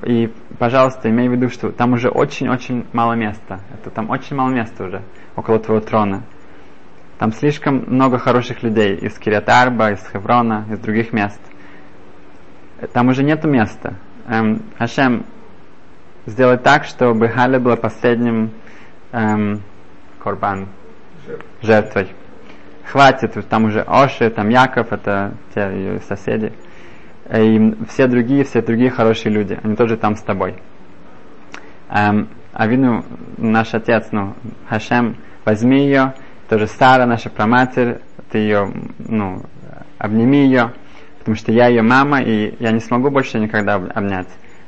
и, 0.03 0.31
пожалуйста, 0.57 1.09
имей 1.09 1.27
в 1.27 1.33
виду, 1.33 1.49
что 1.49 1.71
там 1.71 1.93
уже 1.93 2.09
очень-очень 2.09 2.85
мало 2.93 3.13
места. 3.13 3.59
Это 3.73 3.89
там 3.89 4.09
очень 4.09 4.35
мало 4.35 4.49
места 4.49 4.83
уже 4.83 5.01
около 5.35 5.59
твоего 5.59 5.83
трона. 5.83 6.23
Там 7.17 7.31
слишком 7.31 7.83
много 7.87 8.19
хороших 8.19 8.61
людей 8.61 8.95
из 8.95 9.17
Кириат-Арба, 9.17 9.93
из 9.93 10.07
Хеврона, 10.07 10.65
из 10.71 10.79
других 10.79 11.13
мест. 11.13 11.41
Там 12.93 13.07
уже 13.07 13.23
нету 13.23 13.49
места. 13.49 13.95
Эм, 14.27 14.61
Хашем, 14.77 15.25
сделай 16.27 16.57
так, 16.57 16.83
чтобы 16.85 17.29
Халя 17.29 17.59
была 17.59 17.75
последним 17.75 18.51
эм, 19.11 19.63
корбан, 20.19 20.67
жертвой. 21.61 22.09
Хватит, 22.85 23.33
там 23.49 23.65
уже 23.65 23.81
Оши, 23.81 24.29
там 24.29 24.49
Яков, 24.49 24.93
это 24.93 25.33
те 25.55 25.61
ее 25.61 25.99
соседи. 26.01 26.53
И 27.33 27.75
все 27.89 28.07
другие, 28.07 28.43
все 28.43 28.61
другие 28.61 28.89
хорошие 28.89 29.31
люди, 29.33 29.59
они 29.63 29.75
тоже 29.75 29.97
там 29.97 30.15
с 30.15 30.21
тобой. 30.21 30.55
Эм, 31.89 32.29
Авину, 32.53 33.03
наш 33.37 33.73
отец, 33.73 34.07
ну, 34.11 34.35
Хашем, 34.69 35.15
возьми 35.45 35.85
ее, 35.85 36.13
тоже 36.49 36.67
Сара, 36.67 37.05
наша 37.05 37.29
праматерь, 37.29 37.99
ты 38.31 38.39
ее, 38.39 38.71
ну, 38.99 39.43
обними 39.97 40.45
ее, 40.45 40.73
потому 41.19 41.35
что 41.35 41.51
я 41.51 41.67
ее 41.67 41.81
мама, 41.81 42.21
и 42.21 42.55
я 42.59 42.71
не 42.71 42.79
смогу 42.79 43.09
больше 43.09 43.39
никогда 43.39 43.75
об- 43.75 43.91
обнять. 43.93 44.27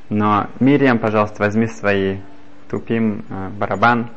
Но 0.09 0.47
Мириам, 0.59 0.97
пожалуйста, 0.97 1.43
возьми 1.43 1.67
свои 1.67 2.17
тупим 2.69 3.25
э, 3.29 3.49
барабан 3.49 4.09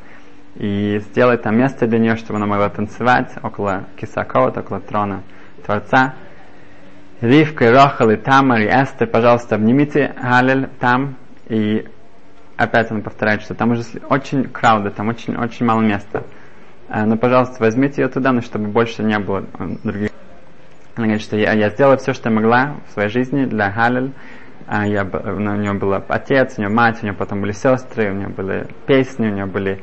и 0.55 0.99
сделай 1.01 1.39
там 1.39 1.57
место 1.57 1.87
для 1.87 1.99
нее, 1.99 2.17
чтобы 2.17 2.39
она 2.39 2.47
могла 2.47 2.69
танцевать 2.69 3.33
около 3.43 3.85
Кисакова, 3.97 4.49
около 4.51 4.81
трона 4.81 5.23
Творца. 5.65 6.15
Ривка, 7.21 7.71
Рохал, 7.71 8.11
и 8.11 8.17
Тамар, 8.17 8.61
и 8.61 8.67
Эстер, 8.67 9.07
пожалуйста, 9.07 9.55
обнимите 9.55 10.15
Галель 10.21 10.69
там. 10.81 11.17
И 11.49 11.87
опять 12.57 12.91
он 12.91 13.03
повторяет, 13.03 13.43
что 13.43 13.55
там 13.55 13.71
уже 13.71 13.85
очень 14.09 14.45
крауда, 14.45 14.91
там 14.91 15.09
очень, 15.09 15.37
очень 15.37 15.65
мало 15.65 15.81
места. 15.81 16.25
Э, 16.89 17.05
Но, 17.05 17.17
пожалуйста, 17.17 17.57
возьмите 17.61 18.03
ее 18.03 18.09
туда, 18.09 18.33
но 18.33 18.41
чтобы 18.41 18.69
больше 18.69 19.03
не 19.03 19.19
было 19.19 19.45
э, 19.59 19.69
других. 19.85 20.11
Она 20.97 21.07
говорит, 21.07 21.23
что 21.23 21.37
я, 21.37 21.53
я 21.53 21.71
сделала 21.71 21.97
все, 21.97 22.13
что 22.13 22.29
я 22.29 22.35
могла 22.35 22.77
в 22.89 22.93
своей 22.93 23.09
жизни 23.09 23.47
для 23.47 23.71
Галель. 23.71 24.13
А 24.67 24.87
я, 24.87 25.05
у 25.05 25.39
нее 25.39 25.73
был 25.75 25.95
отец, 25.95 26.55
у 26.57 26.61
нее 26.61 26.71
мать, 26.71 26.99
у 27.03 27.07
нее 27.07 27.15
потом 27.15 27.41
были 27.41 27.53
сестры, 27.53 28.11
у 28.11 28.15
нее 28.15 28.29
были 28.29 28.67
песни, 28.87 29.29
у 29.29 29.35
нее 29.35 29.47
были 29.47 29.83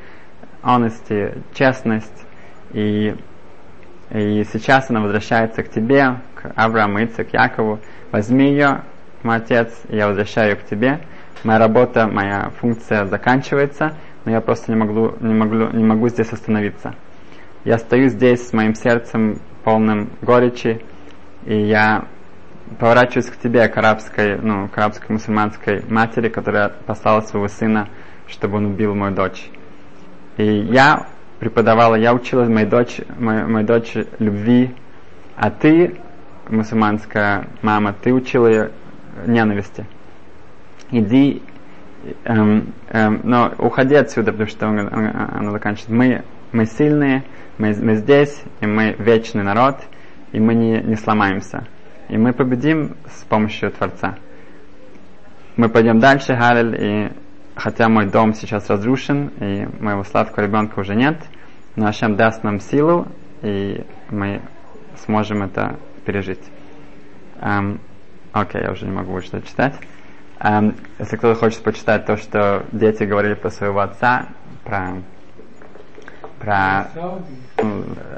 honesty, 0.63 1.41
честность. 1.53 2.25
И, 2.71 3.15
и 4.11 4.43
сейчас 4.43 4.89
она 4.89 5.01
возвращается 5.01 5.63
к 5.63 5.69
тебе, 5.69 6.21
к 6.35 6.51
Аврааму, 6.55 7.03
Ицек, 7.03 7.33
Якову. 7.33 7.79
Возьми 8.11 8.49
ее, 8.49 8.83
мой 9.23 9.37
отец, 9.37 9.81
и 9.89 9.95
я 9.95 10.07
возвращаю 10.07 10.51
ее 10.51 10.55
к 10.55 10.65
тебе. 10.65 10.99
Моя 11.43 11.59
работа, 11.59 12.07
моя 12.07 12.49
функция 12.59 13.05
заканчивается, 13.05 13.95
но 14.25 14.31
я 14.31 14.41
просто 14.41 14.71
не 14.71 14.77
могу, 14.77 15.13
не 15.19 15.33
могу, 15.33 15.55
не 15.55 15.83
могу 15.83 16.09
здесь 16.09 16.31
остановиться. 16.33 16.95
Я 17.63 17.77
стою 17.77 18.09
здесь 18.09 18.47
с 18.47 18.53
моим 18.53 18.73
сердцем 18.73 19.39
полным 19.63 20.09
горечи, 20.21 20.81
и 21.45 21.59
я 21.59 22.05
поворачиваюсь 22.77 23.27
к 23.27 23.37
тебе, 23.37 23.67
к 23.67 23.77
арабской, 23.77 24.37
ну, 24.37 24.67
к 24.67 24.77
арабской 24.77 25.11
мусульманской 25.11 25.83
матери, 25.89 26.29
которая 26.29 26.69
послала 26.69 27.21
своего 27.21 27.47
сына, 27.47 27.89
чтобы 28.27 28.57
он 28.57 28.65
убил 28.65 28.93
мою 28.95 29.15
дочь. 29.15 29.49
И 30.37 30.43
я 30.43 31.07
преподавала, 31.39 31.95
я 31.95 32.13
учила 32.13 32.45
моей 32.45 32.67
дочь, 32.67 32.99
моей, 33.17 33.43
моей 33.45 33.65
дочь 33.65 33.93
любви, 34.19 34.75
а 35.35 35.49
ты, 35.49 35.95
мусульманская 36.49 37.47
мама, 37.61 37.93
ты 37.93 38.13
учила 38.13 38.47
ее 38.47 38.71
ненависти. 39.25 39.85
Иди, 40.91 41.41
эм, 42.25 42.73
эм, 42.89 43.21
но 43.23 43.53
уходи 43.57 43.95
отсюда, 43.95 44.31
потому 44.31 44.49
что 44.49 44.67
он, 44.67 44.79
он, 44.79 45.11
она 45.13 45.51
заканчивает. 45.51 45.89
Мы, 45.89 46.23
мы 46.51 46.65
сильные, 46.65 47.23
мы, 47.57 47.75
мы 47.81 47.95
здесь, 47.95 48.41
и 48.61 48.65
мы 48.65 48.95
вечный 48.97 49.43
народ, 49.43 49.77
и 50.31 50.39
мы 50.39 50.55
не, 50.55 50.81
не 50.81 50.95
сломаемся. 50.95 51.65
И 52.09 52.17
мы 52.17 52.33
победим 52.33 52.97
с 53.07 53.23
помощью 53.23 53.71
Творца. 53.71 54.17
Мы 55.55 55.69
пойдем 55.69 55.99
дальше, 55.99 56.33
Галиль, 56.33 56.75
и 56.83 57.11
хотя 57.55 57.87
мой 57.87 58.07
дом 58.07 58.33
сейчас 58.33 58.69
разрушен, 58.69 59.27
и 59.39 59.67
моего 59.79 60.03
сладкого 60.03 60.45
ребенка 60.45 60.79
уже 60.79 60.95
нет, 60.95 61.17
но 61.75 61.87
Ашем 61.87 62.15
даст 62.15 62.43
нам 62.43 62.59
силу, 62.59 63.07
и 63.41 63.85
мы 64.09 64.41
сможем 65.05 65.43
это 65.43 65.77
пережить. 66.05 66.43
Um, 67.41 67.79
Окей, 68.31 68.61
я 68.61 68.71
уже 68.71 68.85
не 68.85 68.91
могу 68.91 69.11
больше 69.11 69.29
читать. 69.41 69.75
Um, 70.39 70.75
если 70.97 71.15
кто-то 71.17 71.39
хочет 71.39 71.61
почитать 71.63 72.05
то, 72.05 72.17
что 72.17 72.65
дети 72.71 73.03
говорили 73.03 73.33
про 73.33 73.49
своего 73.49 73.79
отца, 73.81 74.27
про, 74.63 75.01
про 76.39 76.87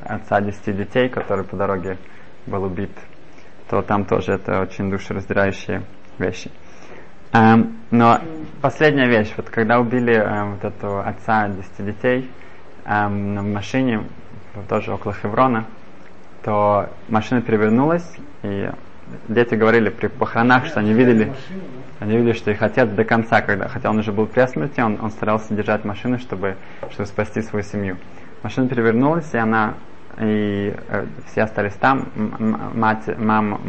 отца 0.05 0.41
десяти 0.41 0.73
детей, 0.73 1.09
который 1.09 1.43
по 1.43 1.55
дороге 1.55 1.97
был 2.45 2.63
убит, 2.63 2.91
то 3.71 3.81
там 3.81 4.03
тоже 4.03 4.33
это 4.33 4.59
очень 4.59 4.91
душераздирающие 4.91 5.83
вещи. 6.19 6.51
Um, 7.31 7.77
но 7.89 8.19
последняя 8.61 9.07
вещь, 9.07 9.33
вот 9.37 9.49
когда 9.49 9.79
убили 9.79 10.13
um, 10.13 10.55
вот 10.55 10.65
этого 10.65 11.07
отца 11.07 11.47
десяти 11.47 11.83
детей 11.83 12.31
um, 12.83 13.33
на 13.33 13.41
машине, 13.41 14.03
тоже 14.67 14.91
около 14.91 15.13
Хеврона, 15.13 15.67
то 16.43 16.89
машина 17.07 17.41
перевернулась, 17.41 18.03
и 18.43 18.69
дети 19.29 19.55
говорили 19.55 19.87
при 19.87 20.07
похоронах, 20.07 20.65
что 20.65 20.81
они 20.81 20.91
видели, 20.91 21.31
они 22.01 22.17
видели, 22.17 22.33
что 22.33 22.51
их 22.51 22.61
отец 22.61 22.89
до 22.89 23.05
конца, 23.05 23.41
когда, 23.41 23.69
хотя 23.69 23.89
он 23.89 23.99
уже 23.99 24.11
был 24.11 24.25
при 24.25 24.45
смерти, 24.47 24.81
он, 24.81 24.99
он 25.01 25.11
старался 25.11 25.53
держать 25.53 25.85
машину, 25.85 26.19
чтобы, 26.19 26.57
чтобы 26.89 27.07
спасти 27.07 27.41
свою 27.41 27.63
семью. 27.63 27.95
Машина 28.43 28.67
перевернулась, 28.67 29.33
и 29.33 29.37
она 29.37 29.75
и 30.19 30.73
э, 30.89 31.05
все 31.27 31.43
остались 31.43 31.73
там. 31.73 32.09
Мать, 32.73 33.07
мама, 33.17 33.59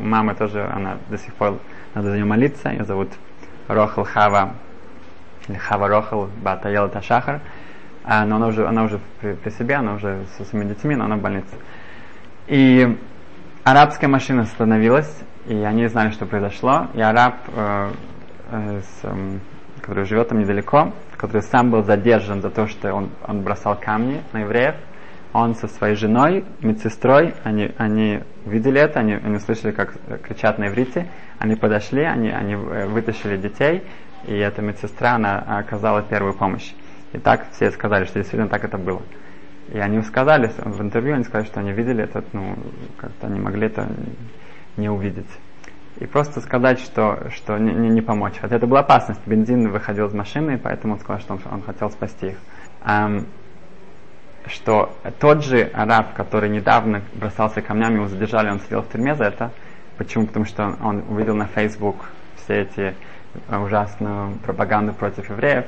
мама 0.00 0.34
тоже, 0.34 0.64
она 0.64 0.98
до 1.08 1.18
сих 1.18 1.34
пор, 1.34 1.58
надо 1.94 2.10
за 2.10 2.16
нее 2.16 2.24
молиться. 2.24 2.70
Ее 2.70 2.84
зовут 2.84 3.10
Рохал 3.68 4.04
Хава, 4.04 4.54
или 5.48 5.56
Хава 5.56 5.88
Рохал 5.88 6.28
Батаела 6.42 6.88
Ташахар. 6.88 7.40
А, 8.04 8.26
но 8.26 8.36
она 8.36 8.48
уже, 8.48 8.66
она 8.66 8.84
уже 8.84 9.00
при, 9.20 9.32
при 9.32 9.50
себе, 9.50 9.76
она 9.76 9.94
уже 9.94 10.24
со 10.36 10.44
своими 10.44 10.68
детьми, 10.68 10.94
но 10.94 11.04
она 11.04 11.16
в 11.16 11.20
больнице. 11.20 11.56
И 12.46 12.98
арабская 13.64 14.08
машина 14.08 14.42
остановилась, 14.42 15.22
и 15.46 15.54
они 15.54 15.86
знали, 15.86 16.10
что 16.10 16.26
произошло. 16.26 16.88
И 16.92 17.00
араб, 17.00 17.36
э, 17.48 17.90
э, 18.50 18.80
с, 18.80 19.04
э, 19.04 19.38
который 19.80 20.04
живет 20.04 20.28
там 20.28 20.40
недалеко, 20.40 20.92
который 21.16 21.42
сам 21.42 21.70
был 21.70 21.82
задержан 21.82 22.42
за 22.42 22.50
то, 22.50 22.66
что 22.66 22.92
он, 22.92 23.10
он 23.26 23.42
бросал 23.42 23.76
камни 23.76 24.22
на 24.32 24.40
евреев, 24.40 24.74
он 25.34 25.56
со 25.56 25.66
своей 25.66 25.96
женой, 25.96 26.44
медсестрой, 26.60 27.34
они, 27.42 27.72
они 27.76 28.20
видели 28.46 28.80
это, 28.80 29.00
они, 29.00 29.14
они 29.14 29.38
слышали, 29.40 29.72
как 29.72 29.92
кричат 30.22 30.58
на 30.58 30.68
иврите, 30.68 31.10
они 31.38 31.56
подошли, 31.56 32.04
они, 32.04 32.30
они 32.30 32.54
э, 32.54 32.86
вытащили 32.86 33.36
детей, 33.36 33.82
и 34.26 34.34
эта 34.34 34.62
медсестра, 34.62 35.16
она 35.16 35.40
оказала 35.40 36.02
первую 36.02 36.34
помощь. 36.34 36.72
И 37.12 37.18
так 37.18 37.50
все 37.50 37.72
сказали, 37.72 38.04
что 38.04 38.20
действительно 38.20 38.48
так 38.48 38.64
это 38.64 38.78
было. 38.78 39.02
И 39.72 39.78
они 39.78 40.00
сказали 40.02 40.52
в 40.56 40.80
интервью, 40.80 41.14
они 41.14 41.24
сказали, 41.24 41.46
что 41.46 41.60
они 41.60 41.72
видели 41.72 42.04
это, 42.04 42.22
ну, 42.32 42.56
как-то 42.96 43.26
они 43.26 43.40
могли 43.40 43.66
это 43.66 43.88
не 44.76 44.88
увидеть. 44.88 45.30
И 45.98 46.06
просто 46.06 46.40
сказать, 46.40 46.78
что, 46.78 47.28
что 47.30 47.58
не, 47.58 47.72
не, 47.72 47.88
не 47.88 48.02
помочь. 48.02 48.34
Хотя 48.40 48.56
это 48.56 48.66
была 48.66 48.80
опасность. 48.80 49.20
Бензин 49.26 49.70
выходил 49.70 50.06
из 50.06 50.14
машины, 50.14 50.58
поэтому 50.62 50.94
он 50.94 51.00
сказал, 51.00 51.20
что 51.20 51.34
он, 51.34 51.40
он 51.50 51.62
хотел 51.62 51.90
спасти 51.90 52.28
их. 52.28 52.38
Что 54.46 54.94
тот 55.20 55.44
же 55.44 55.70
араб, 55.72 56.14
который 56.14 56.50
недавно 56.50 57.02
бросался 57.14 57.62
камнями, 57.62 57.94
его 57.94 58.08
задержали, 58.08 58.50
он 58.50 58.60
сидел 58.60 58.82
в 58.82 58.90
тюрьме 58.90 59.14
за 59.14 59.24
это. 59.24 59.50
Почему? 59.96 60.26
Потому 60.26 60.44
что 60.44 60.76
он, 60.82 61.04
увидел 61.08 61.34
на 61.34 61.46
Facebook 61.46 61.96
все 62.36 62.62
эти 62.62 62.94
ужасную 63.48 64.34
пропаганду 64.44 64.92
против 64.92 65.30
евреев. 65.30 65.64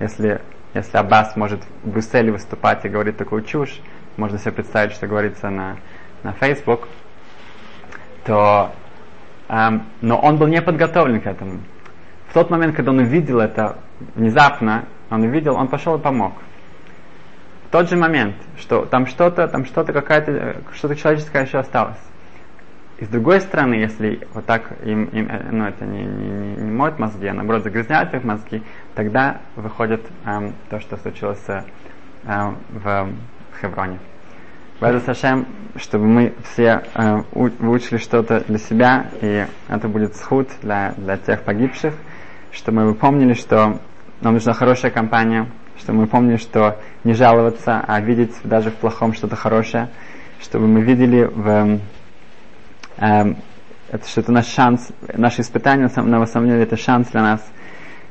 Если 0.00 0.40
если 0.76 0.98
Аббас 0.98 1.36
может 1.36 1.62
в 1.84 1.88
Брюсселе 1.88 2.30
выступать 2.30 2.84
и 2.84 2.90
говорить 2.90 3.16
такую 3.16 3.42
чушь, 3.44 3.80
можно 4.18 4.38
себе 4.38 4.52
представить, 4.52 4.92
что 4.92 5.06
говорится 5.06 5.48
на, 5.48 5.78
на 6.22 6.32
Facebook, 6.32 6.86
то, 8.26 8.72
эм, 9.48 9.84
но 10.02 10.18
он 10.18 10.36
был 10.36 10.48
не 10.48 10.60
подготовлен 10.60 11.22
к 11.22 11.26
этому. 11.26 11.60
В 12.28 12.34
тот 12.34 12.50
момент, 12.50 12.76
когда 12.76 12.90
он 12.90 12.98
увидел 12.98 13.40
это 13.40 13.78
внезапно, 14.14 14.84
он 15.08 15.22
увидел, 15.22 15.56
он 15.56 15.68
пошел 15.68 15.96
и 15.96 15.98
помог. 15.98 16.34
Тот 17.70 17.88
же 17.88 17.96
момент, 17.96 18.36
что 18.58 18.84
там 18.84 19.06
что-то, 19.06 19.48
там 19.48 19.64
что-то 19.64 19.92
какая-то, 19.92 20.32
э, 20.32 20.54
что-то 20.74 20.96
человеческое 20.96 21.44
еще 21.44 21.58
осталось. 21.58 21.98
И 22.98 23.04
с 23.04 23.08
другой 23.08 23.40
стороны, 23.40 23.74
если 23.74 24.26
вот 24.32 24.46
так 24.46 24.72
им, 24.84 25.04
им 25.06 25.28
э, 25.28 25.48
ну, 25.50 25.64
это 25.66 25.84
не, 25.84 26.04
не, 26.04 26.56
не 26.56 26.70
моют 26.70 26.98
мозги, 26.98 27.26
а 27.26 27.34
наоборот 27.34 27.62
загрязняют 27.62 28.14
их 28.14 28.24
мозги, 28.24 28.62
тогда 28.94 29.40
выходит 29.56 30.00
эм, 30.24 30.54
то, 30.70 30.80
что 30.80 30.96
случилось 30.96 31.44
эм, 32.24 32.56
в 32.70 33.08
Хевроне. 33.60 33.98
База 34.78 35.00
Сашем, 35.00 35.46
чтобы 35.76 36.06
мы 36.06 36.34
все 36.44 36.82
э, 36.94 37.22
выучили 37.32 37.96
что-то 37.96 38.40
для 38.40 38.58
себя, 38.58 39.06
и 39.22 39.46
это 39.68 39.88
будет 39.88 40.16
сход 40.16 40.48
для, 40.62 40.92
для 40.98 41.16
тех 41.16 41.42
погибших, 41.42 41.94
чтобы 42.52 42.84
мы 42.84 42.94
помнили, 42.94 43.32
что 43.32 43.80
нам 44.20 44.34
нужна 44.34 44.52
хорошая 44.52 44.90
компания, 44.90 45.50
чтобы 45.78 46.00
мы 46.00 46.06
помнили, 46.06 46.36
что 46.36 46.78
не 47.04 47.14
жаловаться, 47.14 47.84
а 47.86 48.00
видеть 48.00 48.34
даже 48.44 48.70
в 48.70 48.74
плохом 48.74 49.14
что-то 49.14 49.36
хорошее, 49.36 49.88
чтобы 50.40 50.66
мы 50.66 50.80
видели 50.82 51.24
в 51.24 51.80
Эм, 52.98 53.36
это 53.90 54.08
что 54.08 54.22
это 54.22 54.32
наш 54.32 54.46
шанс, 54.46 54.90
наше 55.12 55.42
испытание, 55.42 55.88
на 55.94 56.26
самом 56.26 56.48
деле 56.48 56.62
это 56.62 56.76
шанс 56.76 57.08
для 57.08 57.22
нас. 57.22 57.52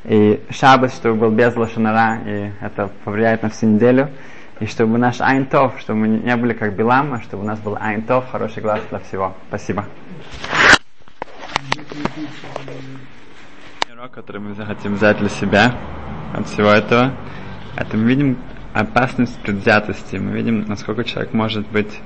И 0.04 0.44
шаббат, 0.52 0.94
чтобы 0.94 1.20
был 1.20 1.32
без 1.32 1.56
лошанара, 1.56 2.22
и 2.24 2.52
это 2.62 2.92
повлияет 3.04 3.42
на 3.42 3.50
всю 3.50 3.66
неделю. 3.66 4.12
И 4.60 4.68
чтобы 4.68 5.00
наш 5.00 5.20
Айнтов, 5.20 5.80
чтобы 5.80 6.02
мы 6.02 6.08
не 6.08 6.36
были 6.36 6.54
как 6.54 6.76
Билам, 6.76 7.16
а 7.16 7.22
чтобы 7.22 7.44
у 7.44 7.46
нас 7.46 7.60
был 7.60 7.76
Айнтов, 7.80 8.30
хороший 8.32 8.62
глаз 8.62 8.80
для 8.90 9.00
всего. 9.00 9.34
Спасибо. 9.48 9.86
Урок, 13.92 14.12
который 14.12 14.40
мы 14.40 14.54
захотим 14.54 14.94
взять 14.96 15.18
для 15.18 15.30
себя 15.30 15.74
от 16.34 16.48
всего 16.48 16.70
этого, 16.70 17.12
это 17.76 17.98
мы 17.98 18.06
видим 18.06 18.38
опасность 18.74 19.38
предвзятости, 19.40 20.18
мы 20.18 20.32
видим, 20.32 20.66
насколько 20.68 21.04
человек 21.04 21.34
может 21.34 21.68
быть 21.70 22.00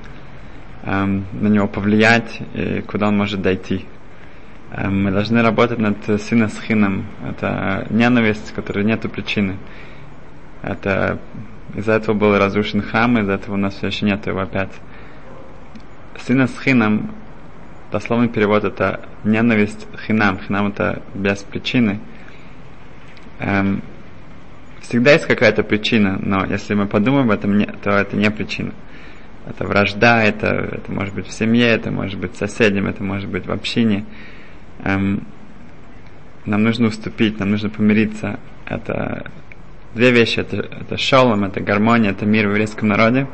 эм, 0.82 1.26
на 1.32 1.48
него 1.48 1.66
повлиять 1.66 2.40
и 2.54 2.82
куда 2.82 3.08
он 3.08 3.16
может 3.16 3.42
дойти. 3.42 3.86
Эм, 4.72 5.04
мы 5.04 5.10
должны 5.10 5.42
работать 5.42 5.78
над 5.78 5.96
сына 6.20 6.48
с 6.48 6.60
хином. 6.60 7.06
Это 7.28 7.86
ненависть, 7.90 8.52
которой 8.52 8.84
нет 8.84 9.00
причины. 9.10 9.56
Это 10.62 11.18
из-за 11.74 11.92
этого 11.92 12.14
был 12.14 12.36
разрушен 12.38 12.82
храм, 12.82 13.18
из-за 13.18 13.32
этого 13.32 13.54
у 13.54 13.58
нас 13.58 13.74
все 13.74 13.88
еще 13.88 14.06
нет 14.06 14.26
его 14.26 14.40
опять. 14.40 14.72
Сына 16.18 16.46
с 16.46 16.58
хином, 16.60 17.10
дословный 17.90 18.28
перевод 18.28 18.64
это 18.64 19.00
ненависть 19.24 19.86
хинам. 20.06 20.38
Хинам 20.38 20.68
это 20.68 21.02
без 21.14 21.38
причины. 21.42 22.00
Эм, 23.38 23.82
всегда 24.90 25.12
есть 25.12 25.26
какая-то 25.26 25.62
причина, 25.62 26.18
но 26.20 26.44
если 26.44 26.74
мы 26.74 26.86
подумаем 26.86 27.30
об 27.30 27.30
этом, 27.30 27.58
то 27.82 27.90
это 27.90 28.16
не 28.16 28.30
причина 28.30 28.74
это 29.46 29.66
вражда, 29.66 30.22
это, 30.22 30.46
это 30.46 30.92
может 30.92 31.14
быть 31.14 31.26
в 31.26 31.32
семье, 31.32 31.66
это 31.68 31.90
может 31.90 32.18
быть 32.18 32.36
соседям, 32.36 32.86
это 32.86 33.02
может 33.02 33.28
быть 33.28 33.46
в 33.46 33.52
общине. 33.52 34.04
Эм, 34.84 35.26
нам 36.46 36.62
нужно 36.62 36.88
уступить, 36.88 37.38
нам 37.38 37.50
нужно 37.50 37.68
помириться. 37.70 38.38
Это 38.66 39.30
две 39.94 40.12
вещи, 40.12 40.40
это, 40.40 40.56
это 40.56 40.96
шолом, 40.96 41.44
это 41.44 41.60
гармония, 41.60 42.10
это 42.10 42.26
мир 42.26 42.46
в 42.46 42.50
еврейском 42.50 42.88
народе. 42.88 43.26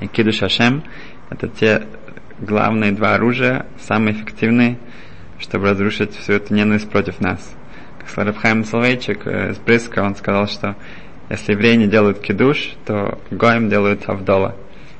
И 0.00 0.06
киду 0.06 0.32
шашем, 0.32 0.82
это 1.30 1.48
те 1.48 1.86
главные 2.40 2.92
два 2.92 3.14
оружия, 3.14 3.66
самые 3.80 4.14
эффективные, 4.14 4.78
чтобы 5.38 5.68
разрушить 5.68 6.16
всю 6.16 6.32
эту 6.32 6.54
ненависть 6.54 6.90
против 6.90 7.20
нас. 7.20 7.54
Рабхайм 8.16 8.64
Соловейчик 8.64 9.26
э, 9.26 9.50
из 9.50 9.58
Бриска, 9.58 10.00
он 10.00 10.14
сказал, 10.16 10.46
что 10.46 10.76
если 11.30 11.52
евреи 11.52 11.76
не 11.76 11.86
делают 11.86 12.20
кидуш, 12.20 12.74
то 12.84 13.18
гоем 13.30 13.68
делают 13.68 14.08
авдола. 14.08 14.56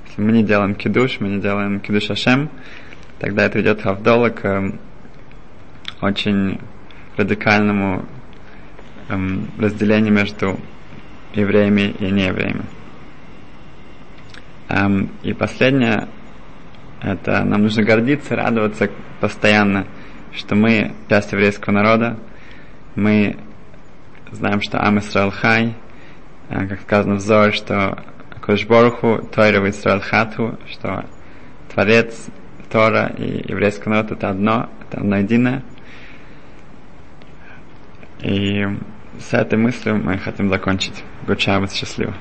Если 0.07 0.22
мы 0.22 0.33
не 0.33 0.42
делаем 0.42 0.75
кидуш, 0.75 1.20
мы 1.20 1.29
не 1.29 1.40
делаем 1.40 1.81
кидуш 1.81 2.11
Ашем, 2.11 2.51
тогда 3.18 3.44
это 3.44 3.59
ведет 3.59 3.83
Хавдола 3.83 4.31
к 4.31 4.44
э, 4.44 4.72
очень 6.01 6.61
радикальному 7.16 8.07
э, 9.09 9.14
разделению 9.59 10.12
между 10.12 10.59
евреями 11.35 11.94
и 11.98 12.11
неевреями. 12.11 12.64
Эм, 14.68 15.11
и 15.22 15.35
последнее, 15.35 16.09
это 17.03 17.44
нам 17.44 17.62
нужно 17.62 17.85
гордиться, 17.85 18.37
радоваться 18.37 18.90
постоянно, 19.20 19.87
что 20.35 20.55
мы 20.55 20.92
часть 21.09 21.33
еврейского 21.33 21.75
народа, 21.75 22.18
мы 22.94 23.37
знаем, 24.31 24.61
что 24.61 24.81
Ам 24.81 24.98
Исраэл 24.98 25.31
Хай, 25.31 25.74
э, 26.48 26.66
как 26.66 26.81
сказано 26.83 27.14
в 27.16 27.20
Зоре, 27.20 27.52
что 27.52 28.02
Кошборху, 28.40 29.28
Тойра 29.33 29.61
в 29.61 29.68
Исраэл 29.68 30.00
Хату, 30.00 30.59
что 30.70 31.05
Творец, 31.72 32.28
Тора 32.70 33.12
и 33.18 33.50
еврейский 33.50 33.88
народ 33.88 34.12
это 34.12 34.31
одно, 34.31 34.70
это 34.88 34.98
одно 34.98 35.16
единое. 35.16 35.62
И 38.20 38.64
с 39.18 39.33
этой 39.33 39.59
мыслью 39.59 39.96
мы 40.02 40.18
хотим 40.18 40.48
закончить. 40.48 41.05
Гучавец 41.26 41.72
счастливо. 41.72 42.14